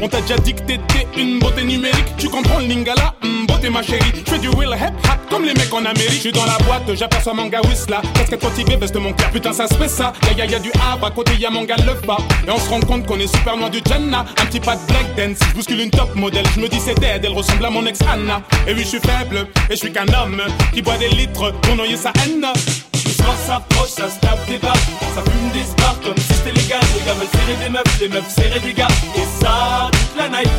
On 0.00 0.08
t'a 0.08 0.20
déjà 0.20 0.36
dit 0.36 0.54
que 0.54 0.60
t'étais 0.60 1.06
une 1.16 1.40
beauté 1.40 1.64
numérique. 1.64 2.06
Tu 2.16 2.28
comprends 2.28 2.60
le 2.60 2.66
lingala, 2.66 3.14
hmm, 3.22 3.46
beauté 3.46 3.68
ma 3.68 3.82
chérie. 3.82 4.12
Je 4.24 4.30
fais 4.30 4.38
du 4.38 4.48
will 4.50 4.68
hip 4.68 4.94
hop 5.04 5.18
comme 5.28 5.44
les 5.44 5.54
mecs 5.54 5.72
en 5.72 5.84
Amérique. 5.84 6.12
Je 6.12 6.20
suis 6.20 6.32
dans 6.32 6.44
la 6.44 6.56
boîte, 6.58 6.94
j'aperçois 6.94 7.34
mon 7.34 7.46
gars 7.46 7.60
Whistla. 7.62 8.00
Casquette 8.14 8.42
motivée, 8.42 8.76
veste 8.76 8.96
mon 8.96 9.12
cœur. 9.12 9.30
Putain, 9.30 9.52
ça 9.52 9.66
se 9.66 9.74
fait 9.74 9.88
ça. 9.88 10.12
Ya 10.26 10.44
ya 10.44 10.52
ya 10.52 10.58
du 10.60 10.70
havre, 10.90 11.06
à 11.06 11.10
côté 11.10 11.32
y'a 11.38 11.50
mon 11.50 11.64
gars 11.64 11.76
le 11.76 11.94
pas. 12.06 12.18
Et 12.46 12.50
on 12.50 12.58
se 12.58 12.68
rend 12.68 12.80
compte 12.80 13.06
qu'on 13.06 13.18
est 13.18 13.26
super 13.26 13.56
loin 13.56 13.68
du 13.68 13.80
Jannah. 13.84 14.24
Un 14.40 14.46
petit 14.46 14.60
pas 14.60 14.76
de 14.76 14.86
black 14.86 15.16
dance. 15.16 15.38
Je 15.48 15.54
bouscule 15.54 15.80
une 15.80 15.90
top 15.90 16.14
modèle. 16.14 16.46
Je 16.54 16.60
me 16.60 16.68
dis 16.68 16.78
c'est 16.78 16.98
dead, 16.98 17.24
elle 17.24 17.32
ressemble 17.32 17.64
à 17.64 17.70
mon 17.70 17.84
ex 17.84 18.00
Anna. 18.02 18.42
Et 18.66 18.74
oui, 18.74 18.80
je 18.82 18.88
suis 18.88 19.00
faible, 19.00 19.48
et 19.68 19.72
je 19.72 19.76
suis 19.76 19.92
qu'un 19.92 20.06
homme 20.06 20.40
qui 20.72 20.82
boit 20.82 20.98
des 20.98 21.08
litres 21.08 21.52
pour 21.62 21.74
noyer 21.74 21.96
sa 21.96 22.12
haine. 22.24 22.46
Le 23.28 23.34
soir 23.34 23.46
s'approche, 23.46 23.90
ça 23.90 24.08
se 24.08 24.18
tape 24.20 24.46
des 24.46 24.58
barres 24.58 24.74
Ça 25.14 25.22
fume 25.22 25.50
des 25.52 25.64
stars 25.64 26.00
comme 26.02 26.16
si 26.16 26.32
c'était 26.32 26.52
légal. 26.52 26.80
Les 26.94 27.04
gars 27.04 27.14
veulent 27.14 27.28
serrer 27.32 27.56
des 27.62 27.68
meufs, 27.68 28.00
les 28.00 28.08
meufs 28.08 28.34
serrer 28.34 28.60
des 28.60 28.72
gars. 28.72 28.88
Et 29.16 29.44
ça, 29.44 29.90
toute 29.92 30.16
la 30.16 30.28
night. 30.30 30.50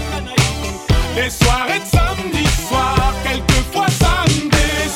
Les 1.15 1.30
soirées 1.31 1.80
de 1.80 1.85
samedi 1.85 2.45
soir, 2.67 3.14
quelquefois 3.23 3.88
samedi 3.88 4.51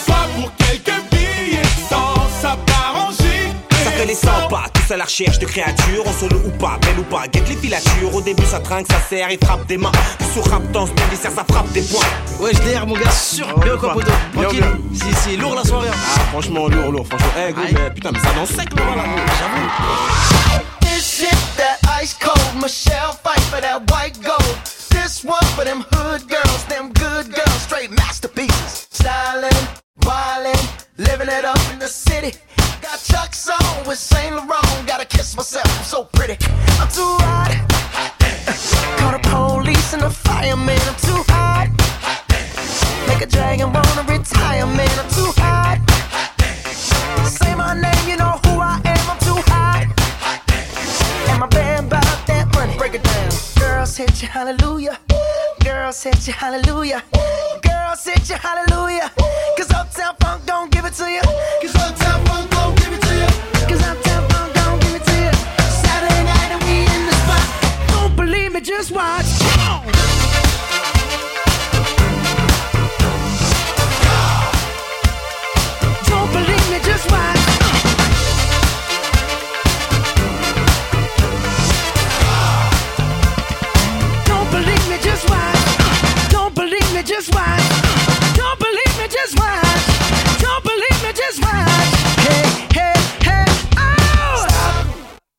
soir. 0.05 0.27
Pour 0.35 0.51
quelques 0.57 1.01
billets 1.11 1.61
de 1.61 1.89
sang, 1.89 2.13
ça 2.41 2.57
part 2.67 3.11
Ça 3.11 3.91
fait 3.91 4.05
les 4.05 4.15
100 4.15 4.27
pas, 4.49 4.65
tous 4.85 4.93
à 4.93 4.97
la 4.97 5.05
recherche 5.05 5.39
de 5.39 5.45
créatures, 5.45 6.03
on 6.05 6.13
solo 6.13 6.41
ou 6.45 6.49
pas, 6.51 6.77
belle 6.81 6.99
ou 6.99 7.03
pas, 7.03 7.27
guette 7.27 7.47
les 7.49 7.55
filatures. 7.55 8.13
Au 8.13 8.21
début 8.21 8.45
ça 8.45 8.59
trinque, 8.59 8.87
ça 8.89 8.99
serre 9.09 9.29
et 9.29 9.37
frappe 9.37 9.65
des 9.67 9.77
mains. 9.77 9.91
Puis 10.19 10.27
sur 10.33 10.49
rap 10.49 10.63
dans 10.71 10.85
ce 10.85 10.91
ça 11.15 11.29
frappe 11.29 11.71
des 11.71 11.81
points. 11.81 12.05
Ouais, 12.39 12.51
je 12.53 12.61
l'air, 12.63 12.85
mon 12.85 12.95
gars, 12.95 13.11
sûr. 13.11 13.47
Bien 13.59 13.75
ou 13.75 13.77
quoi, 13.77 13.93
poteau 13.93 14.11
Tranquille. 14.33 14.63
Si, 14.93 15.13
si, 15.15 15.37
lourd 15.37 15.55
la 15.55 15.63
soirée. 15.63 15.89
Ah, 15.91 16.19
franchement, 16.31 16.67
lourd, 16.67 16.91
lourd, 16.91 17.07
franchement. 17.07 17.27
Eh, 17.37 17.53
go, 17.53 17.61
mais 17.71 17.91
putain, 17.91 18.11
mais 18.11 18.19
ça 18.19 18.33
danse 18.35 18.49
sec, 18.49 18.69
là, 18.75 18.95
là, 18.95 19.03
j'avoue. 19.39 20.65
This 20.81 21.05
shit 21.05 21.37
that 21.57 21.79
ice 22.01 22.13
cold. 22.13 22.61
Michelle 22.61 23.13
fight 23.23 23.41
for 23.51 23.61
that 23.61 23.79
white 23.91 24.19
gold. 24.21 24.57
This 24.89 25.23
one 25.23 25.45
for 25.55 25.63
them 25.63 25.83
hood 25.91 26.27
girls, 26.27 26.65
them 26.67 26.91
good 26.93 27.33
girls, 27.33 27.61
straight 27.61 27.91
masterpieces. 27.91 28.87
Stylin', 28.91 29.82
wildin', 30.05 30.85
living 30.97 31.27
it 31.29 31.45
up 31.45 31.59
in 31.71 31.79
the 31.79 31.87
city. 31.87 32.37
Got 32.81 32.99
chucks 33.03 33.49
on 33.49 33.87
with 33.87 33.97
Saint 33.97 34.35
Laurent, 34.35 34.87
gotta 34.87 35.05
kiss 35.05 35.35
myself, 35.35 35.65
I'm 35.77 35.85
so 35.85 36.05
pretty. 36.05 36.37
I'm 36.79 36.87
too 36.89 37.15
hot. 37.25 37.51
Call 38.99 39.11
the 39.11 39.19
police 39.29 39.93
and 39.93 40.03
the 40.03 40.09
fireman, 40.09 40.79
I'm 40.87 40.99
too 41.07 41.23
hot. 41.29 41.69
Make 43.07 43.21
a 43.21 43.25
dragon 43.27 43.71
wanna 43.71 44.03
retire, 44.07 44.65
man, 44.65 44.99
I'm 44.99 45.09
too 45.09 45.31
hot. 45.37 45.79
Say 47.25 47.55
my 47.55 47.73
name, 47.73 48.09
you 48.09 48.17
know 48.17 48.39
who 48.45 48.59
I 48.59 48.81
am, 48.85 49.09
I'm 49.11 49.19
too 49.19 49.39
hot. 49.51 49.87
And 51.29 51.39
my 51.39 51.47
band 51.47 51.89
bout 51.89 52.27
that 52.27 52.47
money, 52.53 52.77
break 52.77 52.95
it 52.95 53.03
down. 53.03 53.31
Girls 53.59 53.97
hit 53.97 54.21
you, 54.21 54.27
hallelujah. 54.27 54.97
Girl, 55.63 55.93
set 55.93 56.27
your 56.27 56.35
hallelujah. 56.35 57.01
Girl, 57.61 57.95
set 57.95 58.27
your 58.27 58.37
hallelujah. 58.37 59.09
Cause 59.57 59.71
Uptown 59.71 60.15
Funk 60.19 60.45
don't 60.45 60.69
give 60.69 60.83
it 60.83 60.93
to 60.93 61.09
you. 61.09 61.21
Cause 61.61 61.75
Uptown 61.75 62.25
Funk 62.25 62.51
don't 62.51 62.77
give 62.77 62.91
it 62.91 63.01
to 63.01 63.13
you. 63.15 63.67
Cause 63.67 63.81
Uptown 63.81 64.29
Funk 64.29 64.53
don't 64.53 64.81
give 64.81 64.95
it 64.95 65.05
to 65.05 65.15
you. 65.23 65.31
Saturday 65.83 66.23
night 66.25 66.51
and 66.51 66.63
we 66.63 66.81
in 66.95 67.05
the 67.05 67.15
spot. 67.23 67.89
Don't 67.89 68.15
believe 68.15 68.53
me, 68.53 68.59
just 68.59 68.91
watch. 68.91 69.42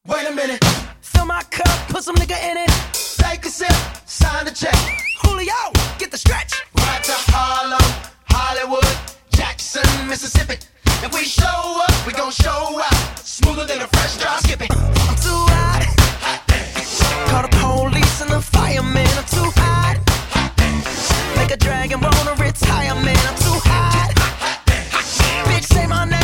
Wait 0.07 0.29
a 0.29 0.33
minute. 0.35 0.63
Fill 1.01 1.25
my 1.25 1.43
cup, 1.45 1.89
put 1.89 2.05
some 2.05 2.15
nigga 2.17 2.37
in 2.51 2.59
it. 2.59 2.71
Take 2.93 3.47
a 3.47 3.49
sip, 3.49 3.73
sign 4.05 4.45
the 4.45 4.51
check. 4.51 4.77
Julio, 5.23 5.73
get 5.99 6.11
the 6.11 6.19
stretch. 6.19 6.53
Right 6.77 7.03
to 7.05 7.13
Harlem, 7.33 7.81
Hollywood, 8.29 8.85
Jackson, 9.31 9.83
Mississippi. 10.07 10.57
If 11.03 11.15
we 11.15 11.25
show 11.25 11.81
up, 11.89 12.07
we 12.07 12.13
gon' 12.13 12.31
show 12.31 12.79
out. 12.85 13.19
Smoother 13.19 13.65
than 13.65 13.81
a 13.81 13.87
fresh 13.87 14.19
drop. 14.19 14.41
skipping. 14.41 14.69
I'm 14.73 15.17
too 15.17 15.41
hot. 15.57 15.85
hot 16.21 17.31
Call 17.31 17.43
the 17.43 17.57
police 17.57 18.21
and 18.21 18.31
the 18.31 18.43
firemen. 18.43 19.09
I'm 19.09 19.25
too 19.25 19.51
hot. 19.57 19.97
hot 20.35 21.37
Make 21.37 21.51
a 21.51 21.57
dragon 21.57 22.01
roll 22.01 22.29
a 22.29 22.35
retirement. 22.37 23.19
I'm 23.27 23.37
too 23.41 23.59
hot. 23.65 24.13
hot, 24.19 24.61
hot 24.93 25.49
Bitch, 25.49 25.65
say 25.65 25.87
my 25.87 26.05
name. 26.05 26.24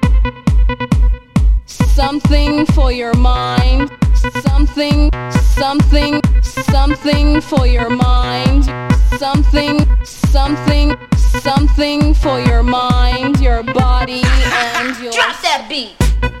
something 1.95 2.65
for 2.67 2.91
your 2.91 3.13
mind. 3.13 3.91
Something, 4.41 5.11
something, 5.31 6.21
something 6.41 7.41
for 7.41 7.67
your 7.67 7.89
mind. 7.89 8.65
Something, 9.17 9.85
something, 10.05 10.95
something 11.17 12.13
for 12.13 12.39
your 12.39 12.63
mind, 12.63 13.39
your 13.39 13.63
body, 13.63 14.21
and 14.23 14.97
your. 14.99 15.11
Drop 15.11 15.41
that 15.41 15.67
beat! 15.69 16.40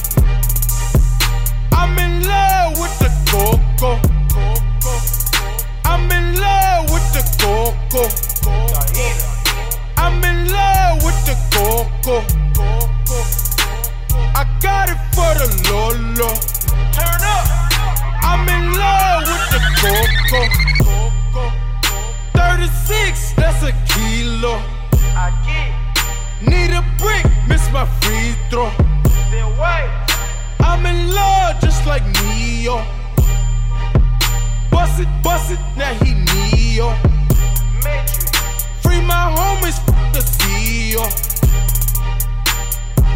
Coco. 20.31 21.51
36, 22.33 23.33
that's 23.33 23.63
a 23.63 23.73
kilo. 23.91 24.61
Need 26.41 26.71
a 26.71 26.83
brick, 26.97 27.25
miss 27.47 27.69
my 27.71 27.85
free 27.99 28.33
throw. 28.49 28.71
I'm 30.61 30.85
in 30.85 31.13
love 31.13 31.59
just 31.59 31.85
like 31.85 32.03
Neo. 32.23 32.77
Bust 34.71 35.01
it, 35.01 35.09
bust 35.21 35.51
it, 35.51 35.59
now 35.75 35.93
he 35.95 36.13
Neo. 36.13 36.95
Free 38.81 39.01
my 39.01 39.27
homies, 39.35 39.79
the 40.13 40.21
CEO. 40.21 41.03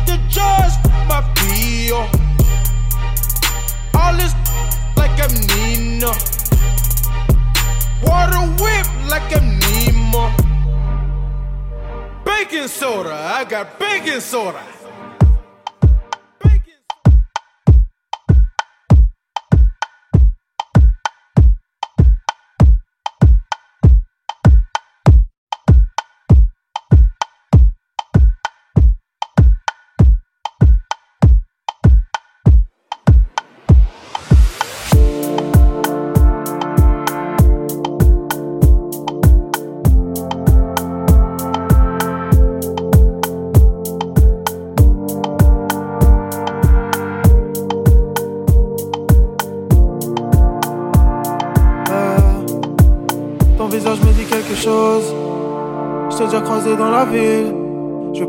The 0.05 0.17
judge, 0.27 0.75
my 1.07 1.21
PO. 1.35 1.99
All 3.97 4.13
this 4.17 4.33
like 4.97 5.17
I'm 5.23 5.33
Nino. 5.47 6.34
Water 8.03 8.45
whip 8.61 8.87
like 9.09 9.35
I'm 9.35 9.59
Nemo. 9.59 10.31
Baking 12.25 12.67
soda, 12.67 13.13
I 13.13 13.45
got 13.45 13.79
baking 13.79 14.19
soda. 14.19 14.61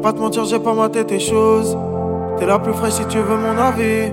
Pas 0.07 0.13
te 0.13 0.21
mentir, 0.21 0.45
j'ai 0.45 0.61
pas 0.61 0.73
maté 0.73 1.05
tes 1.05 1.19
choses. 1.19 1.77
T'es 2.39 2.47
la 2.47 2.61
plus 2.61 2.73
fraîche 2.75 2.93
si 2.93 3.05
tu 3.07 3.19
veux 3.19 3.37
mon 3.37 3.59
avis. 3.59 4.13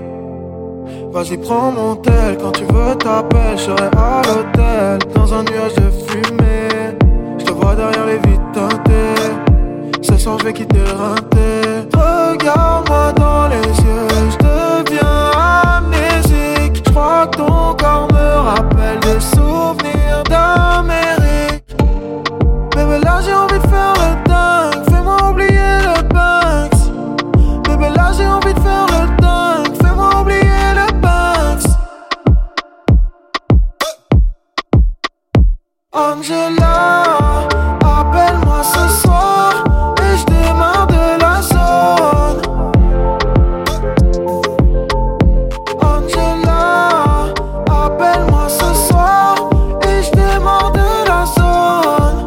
Vas-y, 1.12 1.36
prends 1.36 1.70
mon 1.70 1.94
tel. 1.94 2.36
Quand 2.36 2.50
tu 2.50 2.64
veux, 2.64 2.96
t'appelles. 2.96 3.56
Je 3.56 3.62
serai 3.62 3.88
à 3.96 4.20
l'hôtel. 4.26 4.98
Dans 5.14 5.32
un 5.32 5.44
nuage 5.44 5.74
de 5.76 5.88
fumée. 6.04 6.96
Je 7.38 7.44
te 7.44 7.52
vois 7.52 7.76
derrière 7.76 8.06
les 8.06 8.18
vitres 8.28 8.50
teintées. 8.52 10.02
Ce 10.02 10.18
soir, 10.18 10.36
je 10.40 10.46
vais 10.46 10.52
quitter 10.52 10.78
le. 10.78 11.86
Regarde-moi 11.96 13.12
dans 13.12 13.46
les 13.46 13.68
yeux. 13.84 14.08
Je 14.32 14.38
deviens 14.48 15.30
amnésique. 15.76 16.82
Je 16.84 16.90
crois 16.90 17.28
que 17.28 17.36
ton 17.36 17.72
corps 17.76 18.08
me 18.12 18.28
rappelle 18.50 18.98
des 18.98 19.20
souvenirs 19.20 20.24
d'Amérique. 20.28 21.76
Bébé, 22.74 22.98
là, 23.04 23.20
j'ai 23.24 23.32
envie 23.32 23.60
de 23.60 23.68
faire 23.68 23.94
le 24.02 24.28
dingue. 24.28 24.73
Angela, 36.16 37.02
appelle-moi 37.82 38.62
ce 38.62 38.88
soir 39.02 39.64
et 39.98 40.16
je 40.16 40.24
démarre 40.26 40.86
de 40.86 41.18
la 41.20 41.42
zone. 41.42 42.40
Angela, 45.82 47.34
appelle-moi 47.68 48.48
ce 48.48 48.74
soir 48.86 49.34
et 49.82 50.02
je 50.04 50.10
démarre 50.12 50.70
de 50.70 50.88
la 51.08 51.24
zone. 51.26 52.26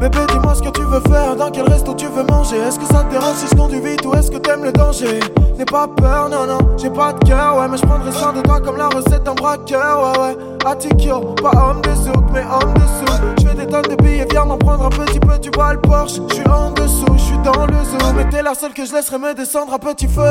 Bébé, 0.00 0.18
dis-moi 0.32 0.54
ce 0.56 0.62
que 0.62 0.70
tu 0.70 0.82
veux 0.82 1.02
faire, 1.08 1.36
dans 1.36 1.50
quel 1.52 1.68
resto 1.68 1.94
tu 1.94 2.06
veux 2.08 2.24
manger? 2.24 2.56
Est-ce 2.56 2.80
que 2.80 2.86
ça 2.86 2.99
te 3.10 3.18
dérange 3.18 3.36
si 3.36 3.46
je 3.48 3.54
conduis 3.56 3.80
vite 3.80 4.04
ou 4.06 4.14
est-ce 4.14 4.30
que 4.30 4.38
t'aimes 4.38 4.64
le 4.64 4.72
danger? 4.72 5.20
N'aie 5.58 5.64
pas 5.64 5.88
peur, 5.88 6.28
non, 6.28 6.46
non, 6.46 6.58
j'ai 6.76 6.90
pas 6.90 7.12
de 7.12 7.24
cœur, 7.24 7.56
ouais, 7.58 7.68
mais 7.68 7.76
je 7.76 7.86
prendrai 7.86 8.12
soin 8.12 8.32
de 8.32 8.40
toi 8.40 8.60
comme 8.60 8.76
la 8.76 8.88
recette 8.88 9.24
d'un 9.24 9.34
braqueur, 9.34 10.02
ouais, 10.02 10.18
ouais. 10.20 10.36
Attikyo, 10.64 11.34
pas 11.42 11.50
homme 11.50 11.80
de 11.82 11.94
souk, 11.94 12.24
mais 12.32 12.42
homme 12.42 12.74
de 12.74 12.80
sous. 12.80 13.14
Je 13.40 13.48
fais 13.48 13.54
des 13.54 13.66
tonnes 13.66 13.82
de 13.82 14.02
billets, 14.02 14.26
viens 14.30 14.44
m'en 14.44 14.58
prendre 14.58 14.86
un 14.86 14.90
petit 14.90 15.20
peu, 15.20 15.38
tu 15.38 15.50
vois 15.54 15.74
le 15.74 15.80
Porsche. 15.80 16.20
Je 16.28 16.34
suis 16.34 16.48
en 16.48 16.70
dessous, 16.70 17.06
je 17.14 17.22
suis 17.22 17.38
dans 17.38 17.66
le 17.66 17.74
zoo, 17.84 18.12
mais 18.14 18.28
t'es 18.28 18.42
la 18.42 18.54
seule 18.54 18.72
que 18.72 18.84
je 18.84 18.92
laisserai 18.94 19.18
me 19.18 19.34
descendre 19.34 19.74
à 19.74 19.78
petit 19.78 20.08
feu. 20.08 20.22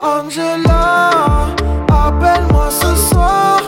Angela, 0.00 1.10
appelle-moi 1.88 2.70
ce 2.70 2.94
soir 2.96 3.60